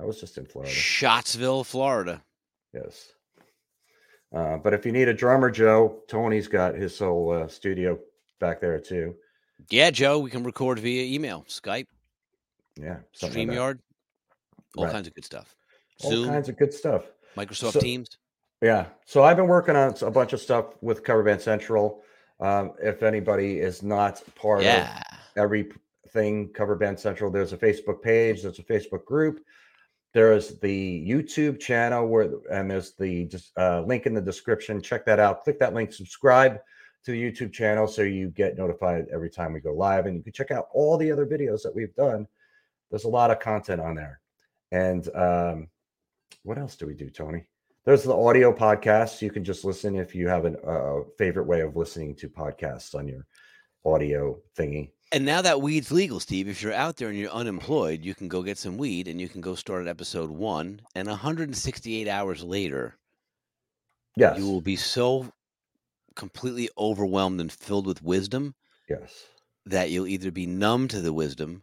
[0.00, 0.72] I was just in Florida.
[0.72, 2.22] Shotsville, Florida.
[2.72, 3.12] Yes.
[4.34, 7.98] Uh, but if you need a drummer, Joe, Tony's got his whole uh, studio
[8.40, 9.16] back there too.
[9.70, 11.86] Yeah, Joe, we can record via email, Skype,
[12.80, 12.98] Yeah.
[13.12, 13.56] something like.
[13.58, 13.78] StreamYard,
[14.76, 14.92] all Right.
[14.92, 15.54] kinds of good stuff.
[16.04, 17.04] All Zoom, kinds of good stuff.
[17.36, 18.08] Microsoft So- Teams.
[18.60, 18.86] Yeah.
[19.06, 22.02] So I've been working on a bunch of stuff with Cover Band Central.
[22.40, 24.86] Um, if anybody is not part of
[25.36, 29.40] everything Cover Band Central, there's a Facebook page, there's a Facebook group,
[30.18, 34.82] there's the YouTube channel where, and there's the uh, link in the description.
[34.82, 35.44] Check that out.
[35.44, 36.58] Click that link, subscribe
[37.04, 40.06] to the YouTube channel so you get notified every time we go live.
[40.06, 42.26] And you can check out all the other videos that we've done.
[42.90, 44.20] There's a lot of content on there.
[44.72, 45.68] And um,
[46.42, 47.44] what else do we do, Tony?
[47.84, 49.22] There's the audio podcasts.
[49.22, 52.92] You can just listen if you have a uh, favorite way of listening to podcasts
[52.92, 53.24] on your
[53.84, 54.90] audio thingy.
[55.10, 58.28] And now that weed's legal, Steve, if you're out there and you're unemployed, you can
[58.28, 60.82] go get some weed and you can go start at episode one.
[60.94, 62.94] And 168 hours later,
[64.16, 64.38] Yes.
[64.38, 65.32] you will be so
[66.14, 68.54] completely overwhelmed and filled with wisdom
[68.88, 69.24] yes.
[69.64, 71.62] that you'll either be numb to the wisdom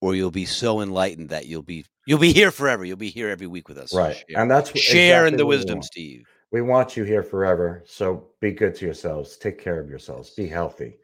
[0.00, 2.84] or you'll be so enlightened that you'll be you'll be here forever.
[2.84, 3.94] You'll be here every week with us.
[3.94, 4.16] Right.
[4.16, 5.82] Share, And that's share in the wisdom.
[5.82, 6.24] Steve.
[6.52, 7.82] We want you here forever.
[7.86, 9.36] So be good to yourselves.
[9.36, 10.30] Take care of yourselves.
[10.30, 10.96] Be healthy.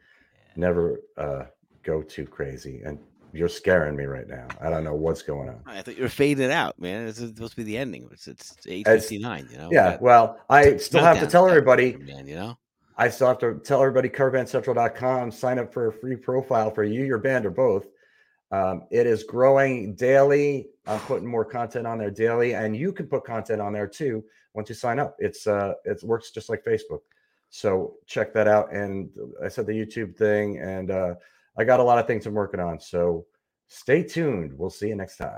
[0.55, 1.43] Never uh,
[1.87, 2.81] go too crazy.
[2.85, 2.99] And
[3.33, 4.47] you're scaring me right now.
[4.61, 5.61] I don't know what's going on.
[5.65, 7.07] I thought you were fading out, man.
[7.07, 8.07] It's supposed to be the ending.
[8.11, 9.47] It's it's eight fifty nine.
[9.51, 9.69] You know.
[9.71, 9.97] Yeah.
[9.99, 11.95] Well, I still have to tell everybody.
[11.97, 12.27] man.
[12.27, 12.57] You know.
[12.99, 17.05] I still have to tell everybody coverbandcentral.com, sign up for a free profile for you,
[17.05, 17.85] your band, or both.
[18.51, 20.69] Um, it is growing daily.
[20.87, 24.23] I'm putting more content on there daily, and you can put content on there too
[24.53, 25.15] once you sign up.
[25.19, 27.01] It's uh it works just like Facebook.
[27.49, 28.73] So check that out.
[28.73, 29.09] And
[29.43, 31.15] I said the YouTube thing, and uh,
[31.59, 32.79] I got a lot of things I'm working on.
[32.79, 33.25] So
[33.67, 34.53] stay tuned.
[34.57, 35.37] We'll see you next time.